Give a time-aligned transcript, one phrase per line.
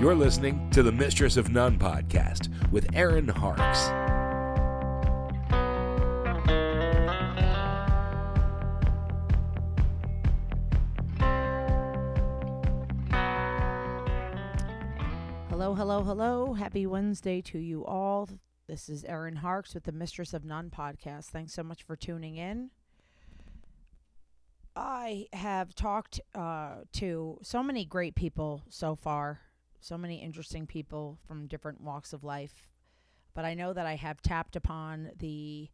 [0.00, 3.88] You're listening to the Mistress of None podcast with Erin Harkes.
[15.50, 16.52] Hello, hello, hello.
[16.54, 18.28] Happy Wednesday to you all.
[18.68, 21.24] This is Erin Harkes with the Mistress of None podcast.
[21.24, 22.70] Thanks so much for tuning in.
[24.76, 29.40] I have talked uh, to so many great people so far,
[29.80, 32.68] so many interesting people from different walks of life.
[33.34, 35.70] But I know that I have tapped upon the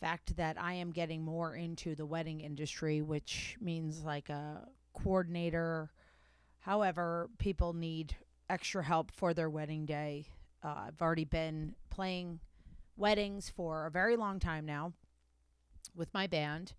[0.00, 5.90] fact that I am getting more into the wedding industry, which means like a coordinator.
[6.60, 8.16] However, people need
[8.48, 10.26] extra help for their wedding day.
[10.62, 12.40] Uh, I've already been playing
[12.96, 14.92] weddings for a very long time now
[15.94, 16.74] with my band,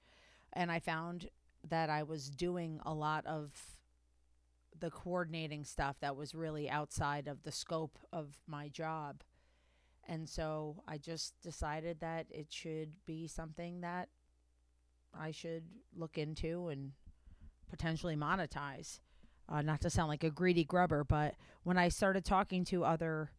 [0.53, 1.29] and I found
[1.69, 3.51] that I was doing a lot of
[4.79, 9.23] the coordinating stuff that was really outside of the scope of my job.
[10.07, 14.09] And so I just decided that it should be something that
[15.13, 15.63] I should
[15.95, 16.91] look into and
[17.69, 18.99] potentially monetize.
[19.49, 23.31] Uh, not to sound like a greedy grubber, but when I started talking to other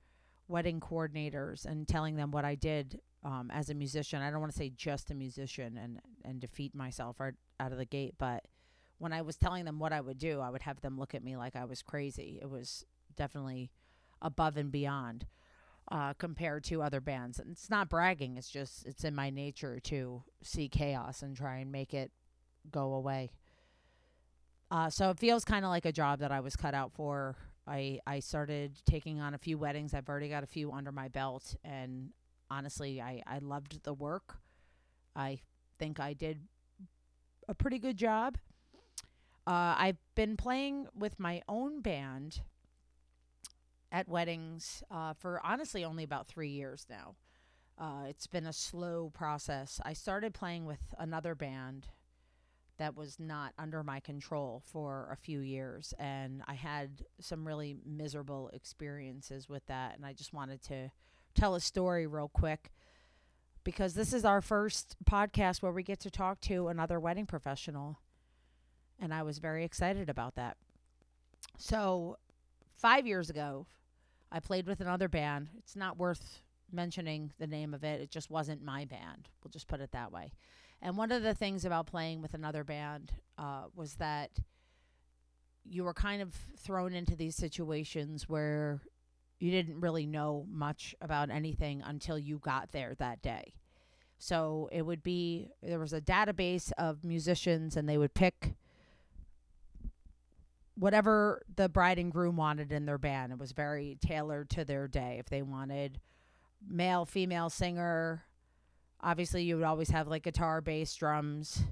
[0.46, 4.52] wedding coordinators and telling them what I did um, as a musician, I don't want
[4.52, 8.44] to say just a musician and and defeat myself right out of the gate, but
[8.98, 11.24] when I was telling them what I would do, I would have them look at
[11.24, 12.38] me like I was crazy.
[12.40, 12.84] It was
[13.16, 13.70] definitely
[14.20, 15.26] above and beyond
[15.90, 17.38] uh, compared to other bands.
[17.38, 21.58] And it's not bragging; it's just it's in my nature to see chaos and try
[21.58, 22.10] and make it
[22.70, 23.30] go away.
[24.70, 27.36] Uh, so it feels kind of like a job that I was cut out for.
[27.66, 29.94] I I started taking on a few weddings.
[29.94, 32.10] I've already got a few under my belt, and
[32.50, 34.38] honestly, I I loved the work.
[35.16, 35.40] I
[35.78, 36.40] think I did
[37.48, 38.36] a pretty good job.
[39.48, 42.42] Uh, I've been playing with my own band
[43.90, 47.14] at weddings uh, for honestly only about three years now.
[47.78, 49.80] Uh, it's been a slow process.
[49.86, 51.86] I started playing with another band
[52.76, 57.74] that was not under my control for a few years and I had some really
[57.86, 60.90] miserable experiences with that and I just wanted to
[61.34, 62.70] tell a story real quick
[63.64, 67.98] because this is our first podcast where we get to talk to another wedding professional
[69.00, 70.56] and I was very excited about that.
[71.56, 72.18] So,
[72.76, 73.66] 5 years ago,
[74.30, 75.48] I played with another band.
[75.58, 78.00] It's not worth mentioning the name of it.
[78.00, 79.28] It just wasn't my band.
[79.42, 80.32] We'll just put it that way.
[80.80, 84.30] And one of the things about playing with another band uh, was that
[85.64, 88.80] you were kind of thrown into these situations where
[89.38, 93.54] you didn't really know much about anything until you got there that day.
[94.18, 98.56] So it would be there was a database of musicians, and they would pick
[100.78, 103.32] whatever the bride and groom wanted in their band.
[103.32, 105.16] It was very tailored to their day.
[105.18, 106.00] If they wanted
[106.66, 108.24] male, female singer,
[109.00, 111.62] obviously you would always have like guitar, bass, drums,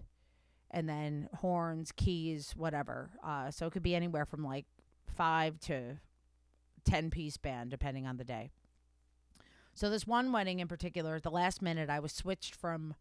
[0.70, 3.10] and then horns, keys, whatever.
[3.24, 4.66] Uh, so it could be anywhere from like
[5.14, 5.98] five to
[6.84, 8.50] ten piece band, depending on the day.
[9.74, 12.94] So this one wedding in particular, at the last minute, I was switched from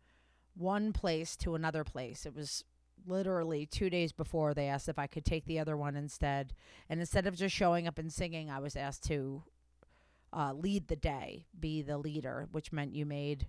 [0.56, 2.26] one place to another place.
[2.26, 2.64] It was
[3.08, 6.54] literally two days before they asked if I could take the other one instead.
[6.90, 9.44] And instead of just showing up and singing, I was asked to
[10.34, 13.48] uh, lead the day, be the leader, which meant you made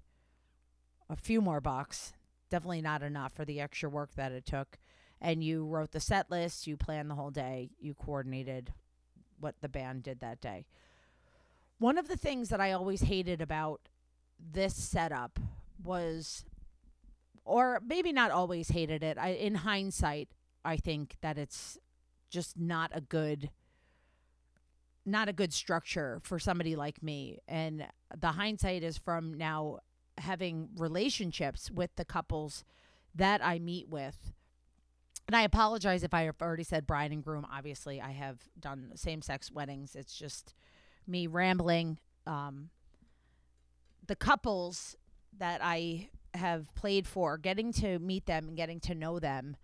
[1.09, 2.12] a few more bucks.
[2.50, 4.78] Definitely not enough for the extra work that it took.
[5.21, 8.72] And you wrote the set list, you planned the whole day, you coordinated
[9.41, 10.66] what the band did that day.
[11.78, 13.89] One of the things that I always hated about
[14.39, 15.39] this setup
[15.83, 16.45] was,
[17.47, 20.29] or maybe not always hated it, I, in hindsight,
[20.65, 21.79] I think that it's
[22.29, 23.51] just not a good
[25.09, 27.87] not a good structure for somebody like me and
[28.19, 29.78] the hindsight is from now
[30.19, 32.65] having relationships with the couples
[33.15, 34.33] that I meet with.
[35.27, 37.47] And I apologize if I have already said bride and groom.
[37.53, 39.97] Obviously, I have done same sex weddings.
[39.97, 40.54] It's just
[41.07, 41.98] me rambling.
[42.27, 42.71] Um,
[44.07, 44.97] the couples
[45.39, 49.56] that I have played for, getting to meet them and getting to know them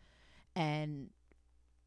[0.54, 1.10] and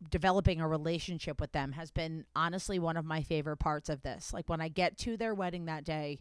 [0.09, 4.33] developing a relationship with them has been honestly one of my favorite parts of this.
[4.33, 6.19] Like when I get to their wedding that day,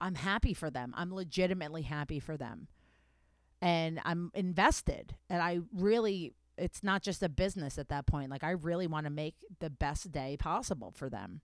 [0.00, 0.92] I'm happy for them.
[0.96, 2.68] I'm legitimately happy for them.
[3.62, 5.16] And I'm invested.
[5.30, 8.30] And I really, it's not just a business at that point.
[8.30, 11.40] Like, I really want to make the best day possible for them.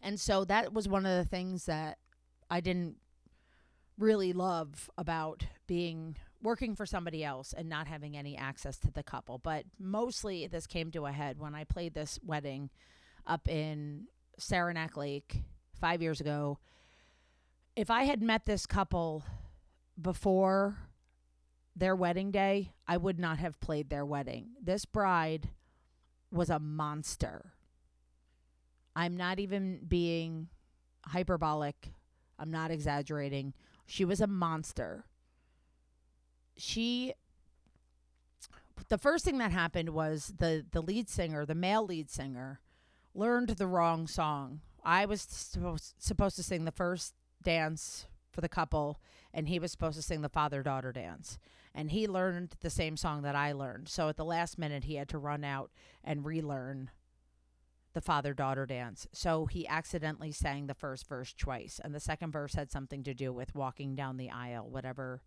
[0.00, 1.98] And so that was one of the things that
[2.50, 2.96] I didn't
[3.98, 9.02] really love about being working for somebody else and not having any access to the
[9.02, 9.38] couple.
[9.38, 12.70] But mostly this came to a head when I played this wedding
[13.26, 14.06] up in
[14.38, 15.42] Saranac Lake
[15.80, 16.58] five years ago.
[17.74, 19.24] If I had met this couple
[20.00, 20.78] before
[21.74, 24.50] their wedding day, I would not have played their wedding.
[24.62, 25.50] This bride
[26.30, 27.52] was a monster.
[28.94, 30.48] I'm not even being
[31.04, 31.92] hyperbolic.
[32.38, 33.54] I'm not exaggerating.
[33.88, 35.06] She was a monster.
[36.56, 37.14] She
[38.88, 42.60] the first thing that happened was the the lead singer, the male lead singer,
[43.14, 44.60] learned the wrong song.
[44.84, 49.00] I was supposed supposed to sing the first dance for the couple
[49.32, 51.38] and he was supposed to sing the father daughter dance
[51.74, 53.88] and he learned the same song that I learned.
[53.88, 55.70] So at the last minute he had to run out
[56.04, 56.90] and relearn
[57.98, 59.08] the father daughter dance.
[59.12, 63.12] So he accidentally sang the first verse twice and the second verse had something to
[63.12, 65.20] do with walking down the aisle, whatever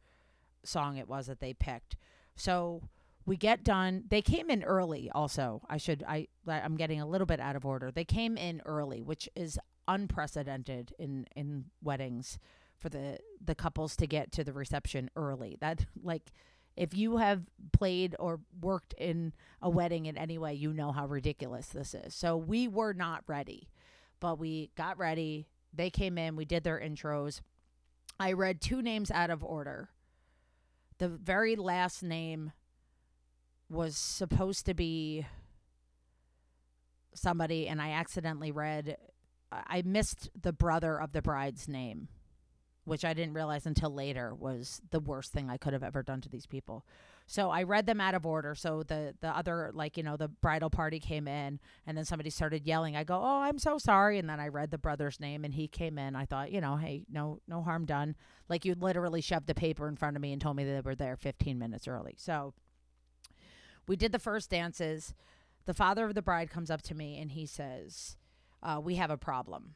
[0.64, 1.98] song it was that they picked.
[2.38, 2.84] So
[3.26, 4.06] we get done.
[4.08, 5.64] They came in early also.
[5.70, 7.92] I should I I'm getting a little bit out of order.
[7.92, 9.60] They came in early, which is
[9.90, 12.40] unprecedented in in weddings
[12.78, 15.58] for the the couples to get to the reception early.
[15.60, 16.32] That like
[16.76, 21.06] if you have played or worked in a wedding in any way, you know how
[21.06, 22.16] ridiculous this is.
[22.16, 23.70] So we were not ready,
[24.20, 25.48] but we got ready.
[25.74, 27.42] They came in, we did their intros.
[28.20, 29.90] I read two names out of order.
[30.98, 32.52] The very last name
[33.70, 35.26] was supposed to be
[37.14, 38.98] somebody, and I accidentally read,
[39.52, 42.08] I missed the brother of the bride's name,
[42.84, 46.22] which I didn't realize until later was the worst thing I could have ever done
[46.22, 46.86] to these people.
[47.28, 48.56] So I read them out of order.
[48.56, 52.30] So the the other like you know the bridal party came in, and then somebody
[52.30, 52.96] started yelling.
[52.96, 55.68] I go, "Oh, I'm so sorry!" And then I read the brother's name, and he
[55.68, 56.16] came in.
[56.16, 58.16] I thought, you know, hey, no no harm done.
[58.50, 60.96] Like you literally shoved a paper in front of me and told me they were
[60.96, 62.16] there 15 minutes early.
[62.18, 62.54] So
[63.88, 65.14] we did the first dances.
[65.66, 68.18] The father of the bride comes up to me and he says,
[68.64, 69.76] uh, "We have a problem."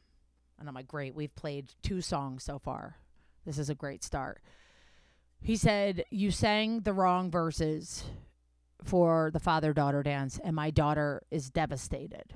[0.58, 2.96] And I'm like, "Great, we've played two songs so far.
[3.44, 4.40] This is a great start."
[5.40, 8.04] He said, "You sang the wrong verses
[8.82, 12.34] for the father daughter dance, and my daughter is devastated."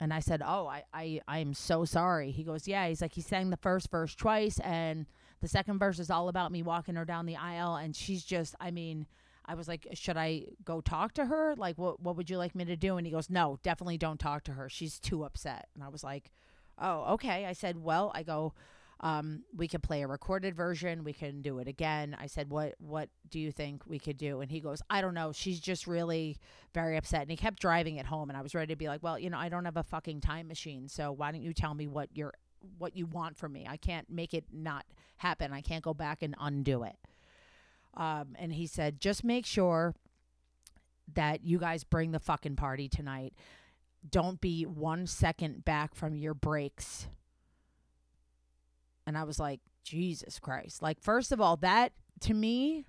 [0.00, 3.20] And I said, "Oh, I, I, I'm so sorry." He goes, "Yeah." He's like, he
[3.20, 5.06] sang the first verse twice, and
[5.40, 8.54] the second verse is all about me walking her down the aisle, and she's just,
[8.60, 9.06] I mean,
[9.48, 11.54] I was like, should I go talk to her?
[11.56, 12.98] Like, what what would you like me to do?
[12.98, 14.68] And he goes, no, definitely don't talk to her.
[14.68, 15.68] She's too upset.
[15.74, 16.30] And I was like,
[16.80, 17.46] oh, okay.
[17.46, 18.54] I said, well, I go,
[19.00, 21.04] um, we could play a recorded version.
[21.04, 22.16] We can do it again.
[22.18, 24.40] I said, what what do you think we could do?
[24.40, 25.32] And he goes, I don't know.
[25.32, 26.38] She's just really
[26.74, 27.22] very upset.
[27.22, 28.28] And he kept driving it home.
[28.28, 30.20] And I was ready to be like, well, you know, I don't have a fucking
[30.20, 30.88] time machine.
[30.88, 32.34] So why don't you tell me what you're
[32.78, 33.66] what you want from me?
[33.68, 34.84] I can't make it not
[35.18, 35.52] happen.
[35.52, 36.96] I can't go back and undo it.
[37.94, 39.94] Um, and he said, just make sure
[41.14, 43.32] that you guys bring the fucking party tonight.
[44.10, 47.08] Don't be one second back from your breaks.
[49.06, 50.82] And I was like, Jesus Christ.
[50.82, 52.84] Like, first of all, that to me,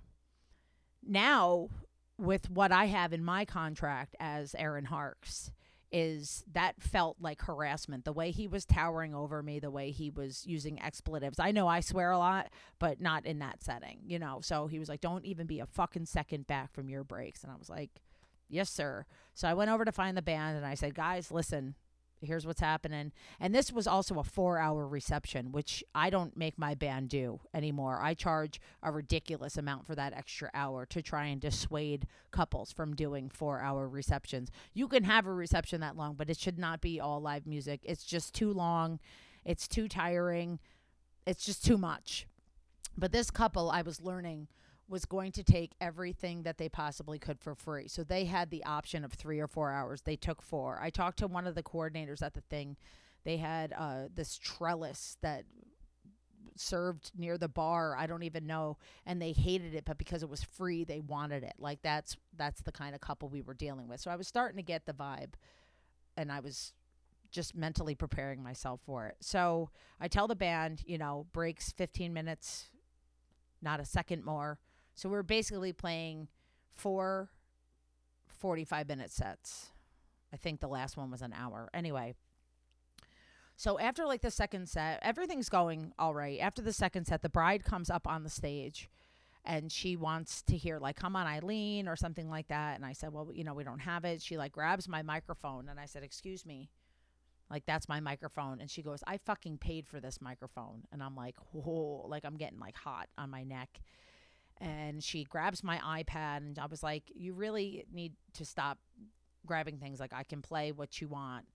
[1.05, 1.69] now
[2.17, 5.51] with what I have in my contract as Erin Harkes,
[5.91, 8.05] is that felt like harassment.
[8.05, 11.39] The way he was towering over me, the way he was using expletives.
[11.39, 14.39] I know I swear a lot, but not in that setting, you know.
[14.41, 17.51] So he was like, "Don't even be a fucking second back from your breaks." And
[17.51, 18.01] I was like,
[18.49, 21.75] "Yes, sir." So I went over to find the band and I said, "Guys, listen,
[22.21, 23.11] here's what's happening.
[23.39, 27.41] And this was also a four hour reception, which I don't make my band do
[27.53, 27.99] anymore.
[28.01, 32.95] I charge a ridiculous amount for that extra hour to try and dissuade couples from
[32.95, 34.51] doing four hour receptions.
[34.73, 37.81] You can have a reception that long, but it should not be all live music.
[37.83, 38.99] It's just too long,
[39.45, 40.59] it's too tiring,
[41.25, 42.27] it's just too much.
[42.97, 44.47] But this couple, I was learning
[44.89, 47.87] was going to take everything that they possibly could for free.
[47.87, 50.01] So they had the option of three or four hours.
[50.01, 50.79] They took four.
[50.81, 52.75] I talked to one of the coordinators at the thing.
[53.23, 55.43] They had uh, this trellis that
[56.55, 57.95] served near the bar.
[57.97, 61.43] I don't even know, and they hated it, but because it was free, they wanted
[61.43, 61.53] it.
[61.59, 64.01] Like that's that's the kind of couple we were dealing with.
[64.01, 65.33] So I was starting to get the vibe,
[66.17, 66.73] and I was
[67.31, 69.17] just mentally preparing myself for it.
[69.19, 69.69] So
[70.01, 72.69] I tell the band, you know, breaks 15 minutes,
[73.61, 74.57] not a second more.
[74.99, 76.27] So we're basically playing
[76.73, 77.29] four
[78.27, 79.71] 45 minute sets.
[80.33, 81.69] I think the last one was an hour.
[81.73, 82.15] Anyway,
[83.55, 86.37] so after like the second set, everything's going all right.
[86.41, 88.89] After the second set, the bride comes up on the stage
[89.45, 92.91] and she wants to hear like come on Eileen or something like that and I
[92.91, 95.85] said, "Well, you know, we don't have it." She like grabs my microphone and I
[95.85, 96.71] said, "Excuse me."
[97.49, 101.15] Like that's my microphone and she goes, "I fucking paid for this microphone." And I'm
[101.15, 103.79] like, "Whoa, like I'm getting like hot on my neck."
[104.61, 108.79] And she grabs my iPad and I was like, "You really need to stop
[109.45, 109.99] grabbing things.
[109.99, 111.45] Like I can play what you want."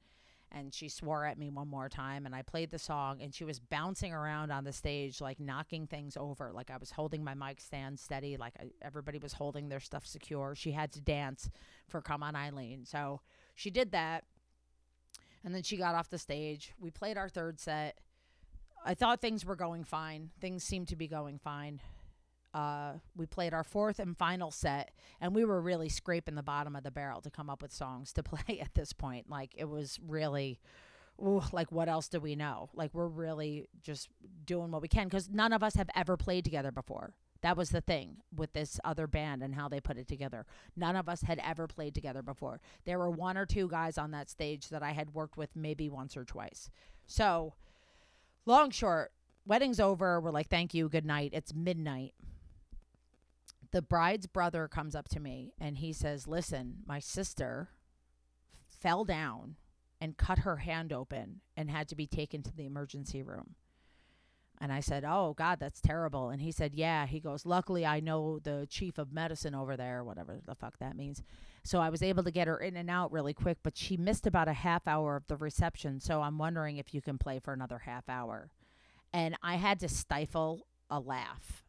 [0.54, 3.44] and she swore at me one more time and I played the song and she
[3.44, 6.52] was bouncing around on the stage like knocking things over.
[6.52, 10.06] Like I was holding my mic stand steady like I, everybody was holding their stuff
[10.06, 10.54] secure.
[10.54, 11.50] She had to dance
[11.88, 12.84] for come on Eileen.
[12.84, 13.20] So
[13.54, 14.25] she did that.
[15.44, 16.73] And then she got off the stage.
[16.78, 17.99] We played our third set.
[18.87, 20.30] I thought things were going fine.
[20.40, 21.80] Things seemed to be going fine
[22.54, 26.76] uh, we played our fourth and final set, and we were really scraping the bottom
[26.76, 29.28] of the barrel to come up with songs to play at this point.
[29.28, 30.61] Like it was really,
[31.20, 32.70] ooh, like what else do we know?
[32.73, 34.08] Like we're really just
[34.46, 37.12] doing what we can because none of us have ever played together before.
[37.42, 40.46] That was the thing with this other band and how they put it together.
[40.76, 42.61] None of us had ever played together before.
[42.87, 45.90] There were one or two guys on that stage that I had worked with maybe
[45.90, 46.70] once or twice.
[47.06, 47.52] So,
[48.46, 49.12] long short,
[49.44, 50.23] wedding's over.
[50.23, 51.32] We're like, thank you, good night.
[51.34, 52.14] It's midnight
[53.75, 57.71] the bride's brother comes up to me and he says, Listen, my sister
[58.69, 59.57] fell down
[60.00, 63.57] and cut her hand open and had to be taken to the emergency room.
[64.61, 66.28] And I said, Oh, God, that's terrible.
[66.28, 67.07] And he said, Yeah.
[67.07, 70.95] He goes, Luckily, I know the chief of medicine over there, whatever the fuck that
[70.95, 71.25] means.
[71.64, 74.25] So I was able to get her in and out really quick, but she missed
[74.25, 75.99] about a half hour of the reception.
[75.99, 78.50] So I'm wondering if you can play for another half hour.
[79.12, 81.63] And I had to stifle a laugh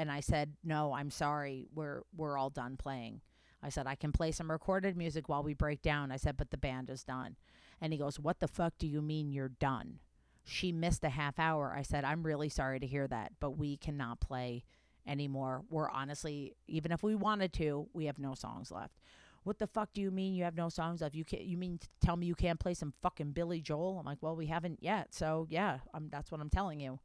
[0.00, 1.66] and I said, "No, I'm sorry.
[1.74, 3.20] We're we're all done playing."
[3.62, 6.50] I said, "I can play some recorded music while we break down." I said, "But
[6.50, 7.36] the band is done."
[7.82, 9.98] And he goes, "What the fuck do you mean you're done?"
[10.42, 11.74] She missed a half hour.
[11.76, 14.64] I said, "I'm really sorry to hear that, but we cannot play
[15.06, 15.64] anymore.
[15.68, 18.98] We're honestly, even if we wanted to, we have no songs left."
[19.42, 21.14] What the fuck do you mean you have no songs left?
[21.14, 23.98] You can you mean tell me you can't play some fucking Billy Joel?
[23.98, 27.00] I'm like, "Well, we haven't yet." So, yeah, I'm, that's what I'm telling you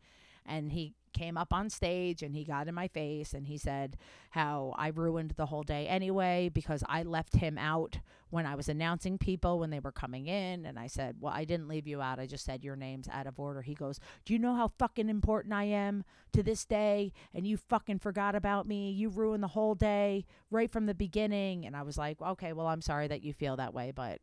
[0.45, 3.95] and he came up on stage and he got in my face and he said
[4.31, 7.99] how I ruined the whole day anyway because I left him out
[8.29, 11.45] when I was announcing people when they were coming in and I said, "Well, I
[11.45, 12.19] didn't leave you out.
[12.19, 15.07] I just said your name's out of order." He goes, "Do you know how fucking
[15.07, 18.91] important I am to this day and you fucking forgot about me?
[18.91, 22.67] You ruined the whole day right from the beginning." And I was like, "Okay, well,
[22.67, 24.19] I'm sorry that you feel that way, but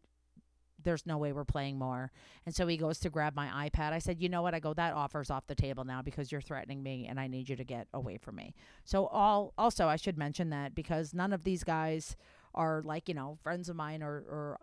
[0.85, 2.11] there's no way we're playing more.
[2.47, 3.93] And so he goes to grab my iPad.
[3.93, 4.55] I said, you know what?
[4.55, 7.49] I go, that offer's off the table now because you're threatening me and I need
[7.49, 8.55] you to get away from me.
[8.85, 12.17] So all also I should mention that because none of these guys
[12.55, 14.59] are like, you know, friends of mine or, or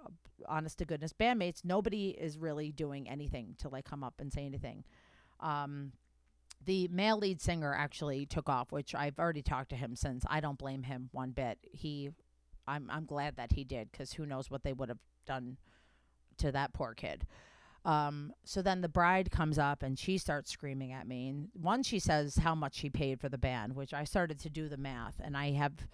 [0.48, 1.66] honest to goodness bandmates.
[1.66, 4.84] Nobody is really doing anything to like come up and say anything.
[5.40, 5.94] Um,
[6.66, 10.26] the male lead singer actually took off, which I've already talked to him since.
[10.30, 11.58] I don't blame him one bit.
[11.72, 12.10] He,
[12.68, 15.58] I'm I'm glad that he did because who knows what they would have done
[16.40, 17.26] to that poor kid.
[17.86, 21.30] Um, so then the bride comes up and she starts screaming at me.
[21.30, 24.50] And one, she says how much she paid for the band, which I started to
[24.50, 25.16] do the math.
[25.24, 25.88] And I have,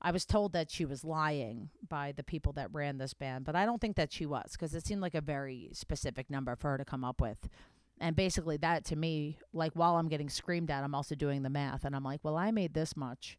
[0.00, 3.56] I was told that she was lying by the people that ran this band, but
[3.56, 6.70] I don't think that she was because it seemed like a very specific number for
[6.70, 7.48] her to come up with.
[8.00, 11.50] And basically, that to me, like while I'm getting screamed at, I'm also doing the
[11.50, 11.84] math.
[11.84, 13.38] And I'm like, well, I made this much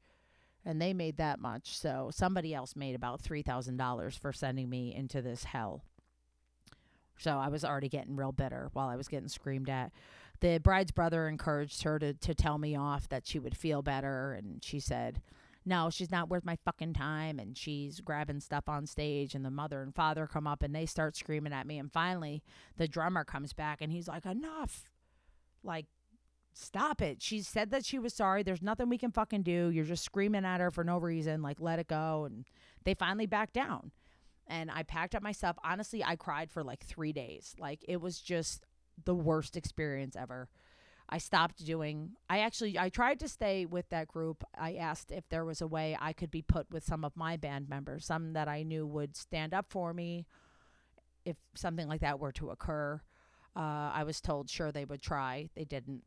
[0.65, 1.77] and they made that much.
[1.77, 5.83] So somebody else made about $3,000 for sending me into this hell.
[7.25, 9.91] So I was already getting real bitter while I was getting screamed at.
[10.41, 14.33] The bride's brother encouraged her to, to tell me off that she would feel better.
[14.33, 15.23] And she said,
[15.65, 17.39] no, she's not worth my fucking time.
[17.39, 19.33] And she's grabbing stuff on stage.
[19.33, 21.79] And the mother and father come up and they start screaming at me.
[21.79, 22.43] And finally,
[22.77, 24.91] the drummer comes back and he's like, enough.
[25.63, 25.87] Like,
[26.53, 27.23] stop it.
[27.23, 28.43] She said that she was sorry.
[28.43, 29.71] There's nothing we can fucking do.
[29.73, 31.41] You're just screaming at her for no reason.
[31.41, 32.25] Like, let it go.
[32.25, 32.45] And
[32.83, 33.89] they finally back down
[34.47, 35.57] and I packed up my stuff.
[35.63, 37.55] Honestly, I cried for like three days.
[37.59, 38.65] Like it was just
[39.03, 40.49] the worst experience ever.
[41.07, 44.43] I stopped doing I actually I tried to stay with that group.
[44.57, 47.37] I asked if there was a way I could be put with some of my
[47.37, 50.25] band members, some that I knew would stand up for me
[51.25, 53.01] if something like that were to occur.
[53.55, 55.49] Uh, I was told sure they would try.
[55.55, 56.03] They didn't.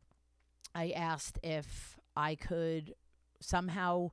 [0.75, 2.95] I asked if I could
[3.41, 4.11] somehow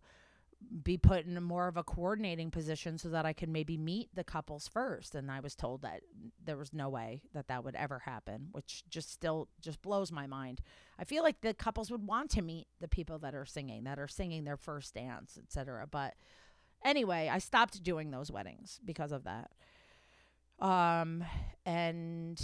[0.83, 4.23] be put in more of a coordinating position so that I could maybe meet the
[4.23, 5.15] couples first.
[5.15, 6.01] And I was told that
[6.43, 10.27] there was no way that that would ever happen, which just still just blows my
[10.27, 10.61] mind.
[10.99, 13.99] I feel like the couples would want to meet the people that are singing, that
[13.99, 15.87] are singing their first dance, etc.
[15.89, 16.15] But
[16.83, 19.51] anyway, I stopped doing those weddings because of that.
[20.59, 21.23] Um,
[21.65, 22.41] and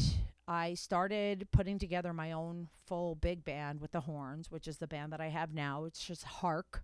[0.47, 4.87] I started putting together my own full big band with the horns, which is the
[4.87, 5.85] band that I have now.
[5.85, 6.83] It's just Hark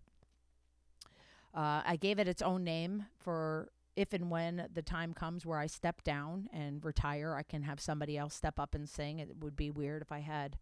[1.58, 5.58] uh, I gave it its own name for if and when the time comes where
[5.58, 9.18] I step down and retire, I can have somebody else step up and sing.
[9.18, 10.60] It would be weird if I had,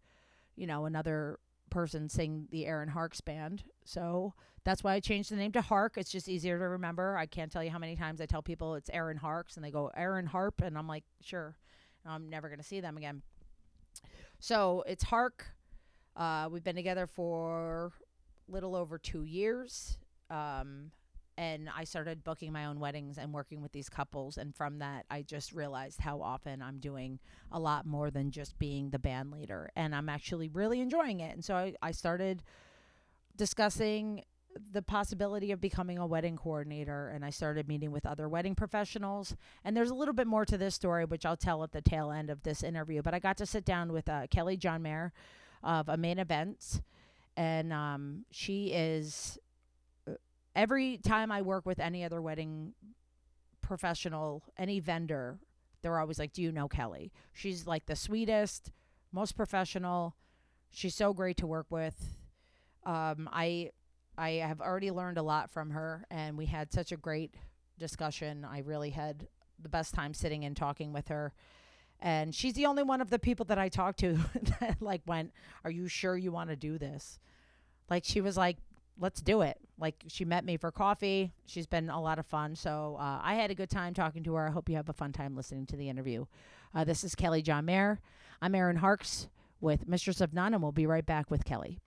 [0.56, 1.38] you know, another
[1.68, 3.64] person sing the Erin Harkes band.
[3.84, 4.32] So
[4.64, 5.98] that's why I changed the name to Hark.
[5.98, 7.18] It's just easier to remember.
[7.18, 9.70] I can't tell you how many times I tell people it's Erin Harkes and they
[9.70, 11.56] go Aaron Harp and I'm like, sure.
[12.06, 13.20] I'm never going to see them again.
[14.38, 15.44] So it's Hark.
[16.16, 17.92] Uh, we've been together for
[18.48, 19.98] little over two years.
[20.30, 20.90] Um,
[21.38, 24.38] and I started booking my own weddings and working with these couples.
[24.38, 27.18] And from that, I just realized how often I'm doing
[27.52, 29.70] a lot more than just being the band leader.
[29.76, 31.34] And I'm actually really enjoying it.
[31.34, 32.42] And so I, I started
[33.36, 34.24] discussing
[34.72, 39.36] the possibility of becoming a wedding coordinator and I started meeting with other wedding professionals.
[39.62, 42.10] And there's a little bit more to this story, which I'll tell at the tail
[42.10, 43.02] end of this interview.
[43.02, 45.10] But I got to sit down with uh, Kelly Jeanmaire
[45.62, 46.80] of a Main Events,
[47.36, 49.38] and um, she is
[50.56, 52.72] every time I work with any other wedding
[53.60, 55.38] professional, any vendor,
[55.82, 57.12] they're always like, Do you know Kelly?
[57.32, 58.72] She's like the sweetest,
[59.12, 60.16] most professional.
[60.70, 62.16] She's so great to work with.
[62.84, 63.70] Um, I
[64.18, 67.34] I have already learned a lot from her and we had such a great
[67.78, 68.44] discussion.
[68.44, 69.28] I really had
[69.62, 71.34] the best time sitting and talking with her.
[72.00, 74.18] And she's the only one of the people that I talked to
[74.60, 75.32] that like went,
[75.64, 77.18] Are you sure you want to do this?
[77.90, 78.56] Like she was like,
[78.98, 79.58] let's do it.
[79.78, 81.32] Like she met me for coffee.
[81.46, 82.56] She's been a lot of fun.
[82.56, 84.48] So uh, I had a good time talking to her.
[84.48, 86.26] I hope you have a fun time listening to the interview.
[86.74, 87.98] Uh, this is Kelly Jeanmaire.
[88.40, 89.28] I'm Erin Harkes
[89.60, 91.78] with Mistress of None, and we'll be right back with Kelly.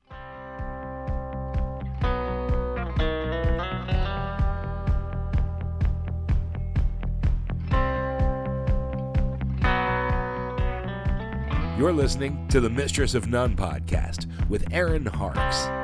[11.78, 15.79] You're listening to the Mistress of None podcast with Erin Harkes.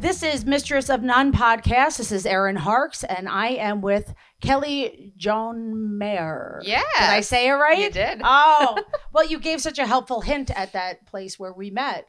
[0.00, 1.98] This is Mistress of None podcast.
[1.98, 6.60] This is Erin Harkes, and I am with Kelly Jeanmaire.
[6.62, 6.82] Yeah.
[6.98, 7.78] Did I say it right?
[7.78, 8.22] You did.
[8.24, 8.82] Oh,
[9.12, 12.08] well, you gave such a helpful hint at that place where we met,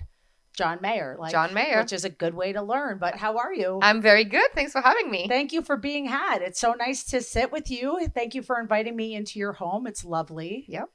[0.55, 1.17] John Mayer.
[1.19, 1.81] Like, John Mayer.
[1.81, 2.97] Which is a good way to learn.
[2.97, 3.79] But how are you?
[3.81, 4.49] I'm very good.
[4.55, 5.27] Thanks for having me.
[5.27, 6.41] Thank you for being had.
[6.41, 8.07] It's so nice to sit with you.
[8.15, 9.85] Thank you for inviting me into your home.
[9.85, 10.63] It's lovely.
[10.69, 10.89] Yep.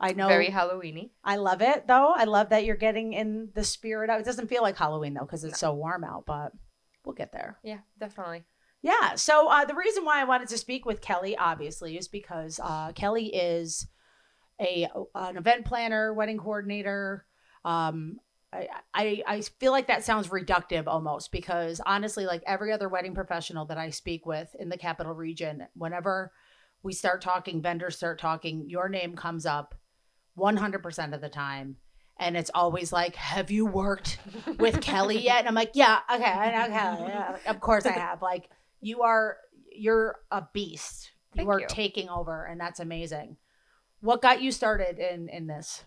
[0.00, 0.28] I know.
[0.28, 1.10] Very Halloweeny.
[1.22, 2.12] I love it though.
[2.14, 4.10] I love that you're getting in the spirit.
[4.10, 6.52] Of, it doesn't feel like Halloween though because it's so warm out, but
[7.04, 7.58] we'll get there.
[7.62, 8.44] Yeah, definitely.
[8.82, 9.14] Yeah.
[9.14, 12.92] So uh, the reason why I wanted to speak with Kelly, obviously, is because uh,
[12.92, 13.86] Kelly is
[14.60, 17.24] a an event planner, wedding coordinator.
[17.64, 18.18] Um,
[18.52, 23.14] I, I I feel like that sounds reductive almost because honestly, like every other wedding
[23.14, 26.32] professional that I speak with in the capital region, whenever
[26.82, 29.74] we start talking, vendors start talking, your name comes up
[30.38, 31.76] 100% of the time.
[32.18, 34.18] And it's always like, have you worked
[34.58, 35.40] with Kelly yet?
[35.40, 37.08] And I'm like, yeah, okay, I know Kelly.
[37.08, 38.22] Yeah, of course I have.
[38.22, 38.48] Like,
[38.80, 39.38] you are,
[39.76, 41.10] you're a beast.
[41.34, 41.66] You Thank are you.
[41.68, 43.36] taking over, and that's amazing.
[44.00, 45.82] What got you started in in this?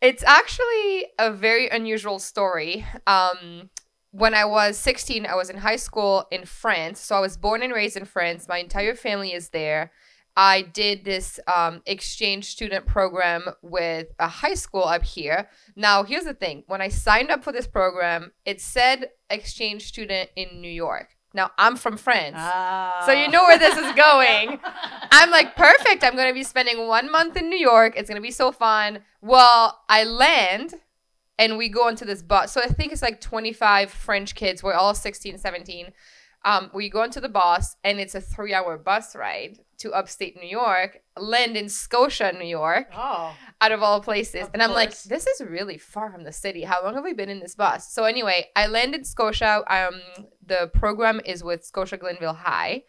[0.00, 2.86] It's actually a very unusual story.
[3.06, 3.70] Um,
[4.12, 7.00] when I was 16, I was in high school in France.
[7.00, 8.46] So I was born and raised in France.
[8.48, 9.90] My entire family is there.
[10.38, 15.48] I did this um, exchange student program with a high school up here.
[15.74, 20.30] Now, here's the thing when I signed up for this program, it said exchange student
[20.36, 21.16] in New York.
[21.34, 22.36] Now, I'm from France.
[23.04, 24.60] So you know where this is going.
[25.10, 26.04] I'm like, perfect.
[26.04, 27.94] I'm going to be spending one month in New York.
[27.96, 29.00] It's going to be so fun.
[29.20, 30.74] Well, I land
[31.36, 32.52] and we go onto this bus.
[32.52, 34.62] So I think it's like 25 French kids.
[34.62, 35.92] We're all 16, 17.
[36.44, 40.36] Um, we go into the bus and it's a three hour bus ride to upstate
[40.36, 44.42] New York, land in Scotia, New York, Oh, out of all places.
[44.42, 46.62] Of and I'm like, this is really far from the city.
[46.62, 47.92] How long have we been in this bus?
[47.92, 49.62] So anyway, I landed Scotia.
[49.68, 50.00] Um,
[50.44, 52.82] the program is with Scotia Glenville High,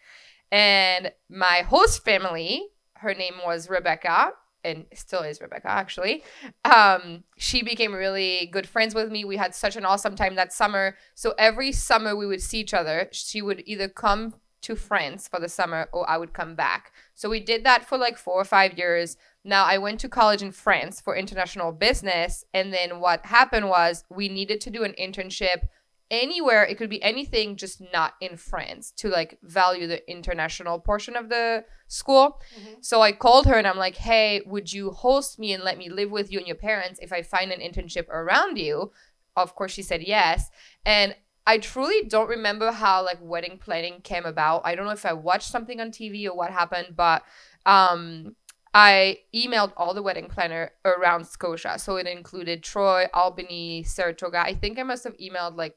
[0.52, 4.32] and my host family, her name was Rebecca,
[4.63, 6.24] and still is Rebecca actually.
[6.65, 9.26] Um, she became really good friends with me.
[9.26, 10.95] We had such an awesome time that summer.
[11.15, 13.10] So every summer we would see each other.
[13.12, 16.91] She would either come to France for the summer or I would come back.
[17.15, 19.17] So we did that for like four or five years.
[19.43, 22.43] Now I went to college in France for international business.
[22.54, 25.67] And then what happened was we needed to do an internship
[26.12, 26.63] anywhere.
[26.63, 31.30] It could be anything, just not in France to like value the international portion of
[31.30, 32.39] the school.
[32.82, 35.89] So I called her and I'm like, hey, would you host me and let me
[35.89, 38.91] live with you and your parents if I find an internship around you?
[39.36, 40.50] Of course, she said yes.
[40.86, 41.15] And
[41.48, 44.62] I truly don't remember how like wedding planning came about.
[44.65, 47.24] I don't know if I watched something on TV or what happened, but
[47.65, 48.36] um
[48.74, 51.80] I emailed all the wedding planner around Scotia.
[51.80, 54.41] So it included Troy, Albany, Saratoga.
[54.41, 55.76] I think I must have emailed like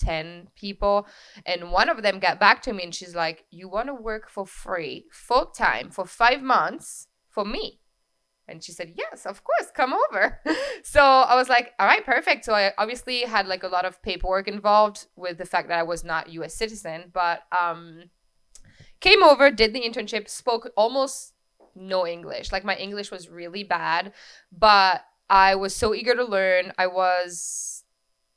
[0.00, 1.06] 10 people.
[1.46, 4.28] And one of them got back to me and she's like, You want to work
[4.28, 7.80] for free, full time, for five months for me?
[8.48, 10.40] And she said, Yes, of course, come over.
[10.82, 12.44] so I was like, All right, perfect.
[12.44, 15.84] So I obviously had like a lot of paperwork involved with the fact that I
[15.84, 18.10] was not US citizen, but um
[19.00, 21.34] came over, did the internship, spoke almost
[21.74, 22.52] no English.
[22.52, 24.12] Like my English was really bad,
[24.52, 26.72] but I was so eager to learn.
[26.76, 27.84] I was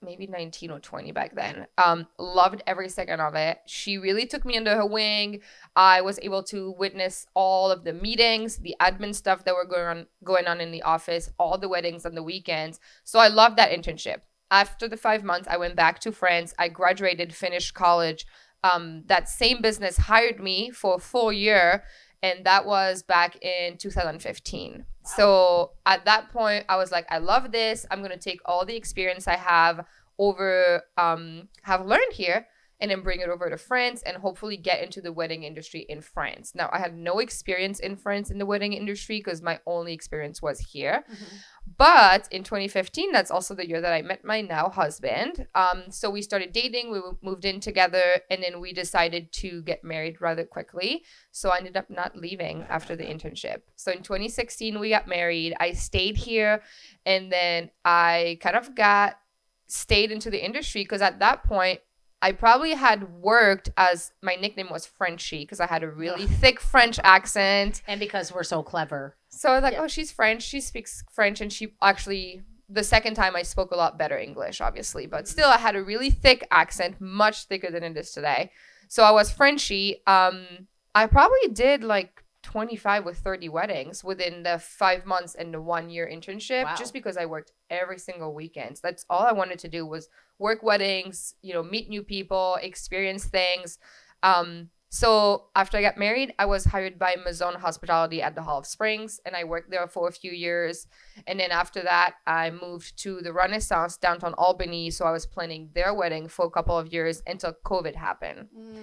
[0.03, 1.67] maybe 19 or 20 back then.
[1.77, 3.59] Um, loved every second of it.
[3.65, 5.41] She really took me under her wing.
[5.75, 9.85] I was able to witness all of the meetings, the admin stuff that were going
[9.85, 12.79] on going on in the office, all the weddings on the weekends.
[13.03, 14.21] So I loved that internship.
[14.51, 16.53] After the five months, I went back to France.
[16.59, 18.25] I graduated, finished college.
[18.63, 21.83] Um, that same business hired me for a full year
[22.23, 24.85] and that was back in 2015.
[25.05, 27.85] So at that point, I was like, I love this.
[27.91, 29.85] I'm gonna take all the experience I have
[30.17, 32.47] over, um, have learned here,
[32.83, 36.01] and then bring it over to France and hopefully get into the wedding industry in
[36.01, 36.51] France.
[36.53, 40.41] Now, I had no experience in France in the wedding industry because my only experience
[40.41, 41.05] was here.
[41.09, 41.35] Mm-hmm.
[41.77, 45.47] But in 2015, that's also the year that I met my now husband.
[45.55, 49.85] Um, so we started dating, we moved in together, and then we decided to get
[49.85, 51.05] married rather quickly.
[51.31, 53.61] So I ended up not leaving after the internship.
[53.77, 55.55] So in 2016, we got married.
[55.57, 56.61] I stayed here,
[57.05, 59.19] and then I kind of got
[59.67, 61.79] stayed into the industry because at that point,
[62.23, 66.61] I probably had worked as my nickname was Frenchy because I had a really thick
[66.61, 67.81] French accent.
[67.85, 69.17] And because we're so clever.
[69.27, 69.81] So I was like, yeah.
[69.81, 70.41] oh, she's French.
[70.41, 71.41] She speaks French.
[71.41, 75.05] And she actually, the second time I spoke a lot better English, obviously.
[75.05, 78.51] But still, I had a really thick accent, much thicker than it is today.
[78.87, 80.01] So I was Frenchy.
[80.07, 80.47] Um,
[80.95, 85.89] I probably did like 25 with 30 weddings within the five months and the one
[85.89, 86.75] year internship wow.
[86.77, 88.79] just because I worked every single weekend.
[88.81, 90.07] That's all I wanted to do was
[90.39, 93.77] work weddings, you know, meet new people, experience things.
[94.21, 98.59] Um, so after I got married, I was hired by Mazzone Hospitality at the Hall
[98.59, 100.85] of Springs, and I worked there for a few years.
[101.25, 104.91] And then after that, I moved to the Renaissance downtown Albany.
[104.91, 108.49] So I was planning their wedding for a couple of years until COVID happened.
[108.55, 108.75] Mm.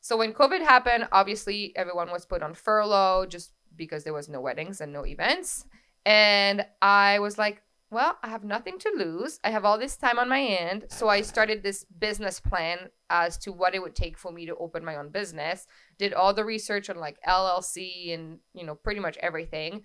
[0.00, 4.40] So when COVID happened, obviously everyone was put on furlough just because there was no
[4.40, 5.66] weddings and no events.
[6.06, 9.38] And I was like, well, I have nothing to lose.
[9.44, 10.86] I have all this time on my end.
[10.88, 14.56] So I started this business plan as to what it would take for me to
[14.56, 15.66] open my own business.
[15.98, 19.82] Did all the research on like LLC and, you know, pretty much everything.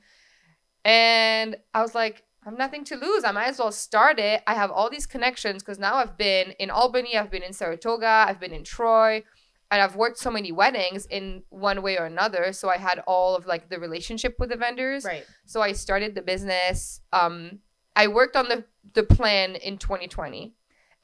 [0.86, 3.26] And I was like, I have nothing to lose.
[3.26, 4.42] I might as well start it.
[4.48, 8.26] I have all these connections because now I've been in Albany, I've been in Saratoga,
[8.26, 9.22] I've been in Troy,
[9.70, 12.54] and I've worked so many weddings in one way or another.
[12.54, 15.04] So I had all of like the relationship with the vendors.
[15.04, 15.26] Right.
[15.46, 17.02] So I started the business.
[17.12, 17.60] Um,
[17.98, 20.54] I worked on the, the plan in 2020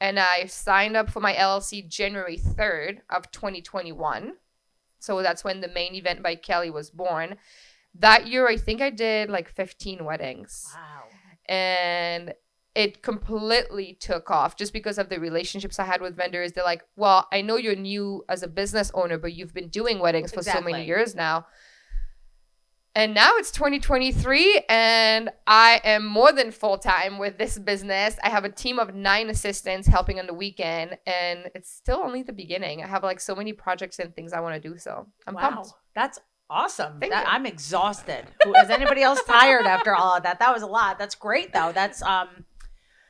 [0.00, 4.34] and I signed up for my LLC January 3rd of 2021.
[5.00, 7.36] So that's when the main event by Kelly was born.
[7.96, 10.72] That year, I think I did like 15 weddings.
[10.72, 11.54] Wow.
[11.54, 12.34] And
[12.76, 16.52] it completely took off just because of the relationships I had with vendors.
[16.52, 19.98] They're like, well, I know you're new as a business owner, but you've been doing
[19.98, 20.72] weddings for exactly.
[20.72, 21.46] so many years now.
[22.96, 28.16] And now it's 2023, and I am more than full time with this business.
[28.22, 32.22] I have a team of nine assistants helping on the weekend, and it's still only
[32.22, 32.84] the beginning.
[32.84, 34.78] I have like so many projects and things I want to do.
[34.78, 35.50] So I'm wow.
[35.50, 35.72] pumped.
[35.96, 37.00] That's awesome.
[37.00, 38.26] That, I'm exhausted.
[38.46, 40.38] Is anybody else tired after all of that?
[40.38, 40.96] That was a lot.
[40.96, 41.72] That's great though.
[41.72, 42.44] That's um,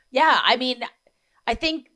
[0.09, 0.39] yeah.
[0.43, 0.81] I mean,
[1.45, 1.91] I think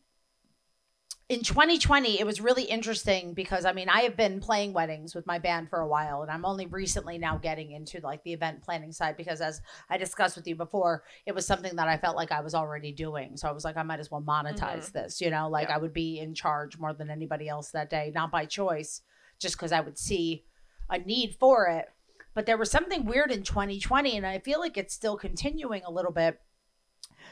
[1.29, 5.27] in 2020 it was really interesting because i mean i have been playing weddings with
[5.27, 8.61] my band for a while and i'm only recently now getting into like the event
[8.63, 9.61] planning side because as
[9.91, 12.91] i discussed with you before it was something that i felt like i was already
[12.91, 13.37] doing.
[13.37, 14.97] So i was like i might as well monetize mm-hmm.
[14.97, 15.47] this you know?
[15.49, 15.75] Like yeah.
[15.75, 19.01] i would be in charge more than anybody else that day not by choice
[19.37, 20.45] just because i would see
[20.89, 21.85] a need for it.
[22.33, 25.91] But there was something weird in 2020 and i feel like it's still continuing a
[25.91, 26.39] little bit.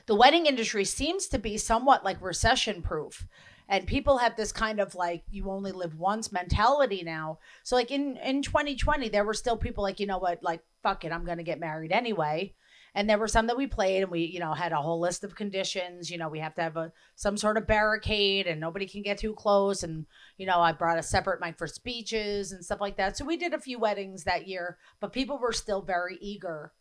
[0.06, 3.26] The wedding industry seems to be somewhat like recession proof
[3.70, 7.40] and people have this kind of like you only live once mentality now.
[7.64, 11.04] So like in in 2020 there were still people like you know what like fuck
[11.04, 12.54] it i'm gonna get married anyway.
[12.96, 15.24] And there were some that we played and we you know had a whole list
[15.24, 16.10] of conditions.
[16.10, 19.18] You know we have to have a some sort of barricade and nobody can get
[19.18, 19.84] too close.
[19.84, 20.06] And
[20.38, 23.18] you know i brought a separate mic for speeches and stuff like that.
[23.18, 26.72] So we did a few weddings that year but people were still very eager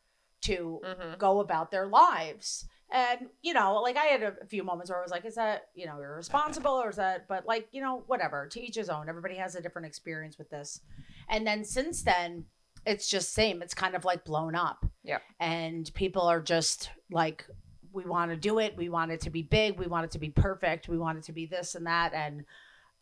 [0.43, 1.19] to mm-hmm.
[1.19, 5.03] go about their lives and, you know, like I had a few moments where I
[5.03, 8.47] was like, is that, you know, irresponsible or is that, but like, you know, whatever,
[8.49, 9.09] to each his own.
[9.09, 10.81] Everybody has a different experience with this.
[11.29, 12.45] And then since then,
[12.87, 13.61] it's just same.
[13.63, 14.87] It's kind of like blown up.
[15.03, 15.19] Yeah.
[15.41, 17.45] And people are just like
[17.93, 18.77] we want to do it.
[18.77, 19.79] We want it to be big.
[19.79, 20.89] We want it to be perfect.
[20.89, 22.13] We want it to be this and that.
[22.13, 22.45] And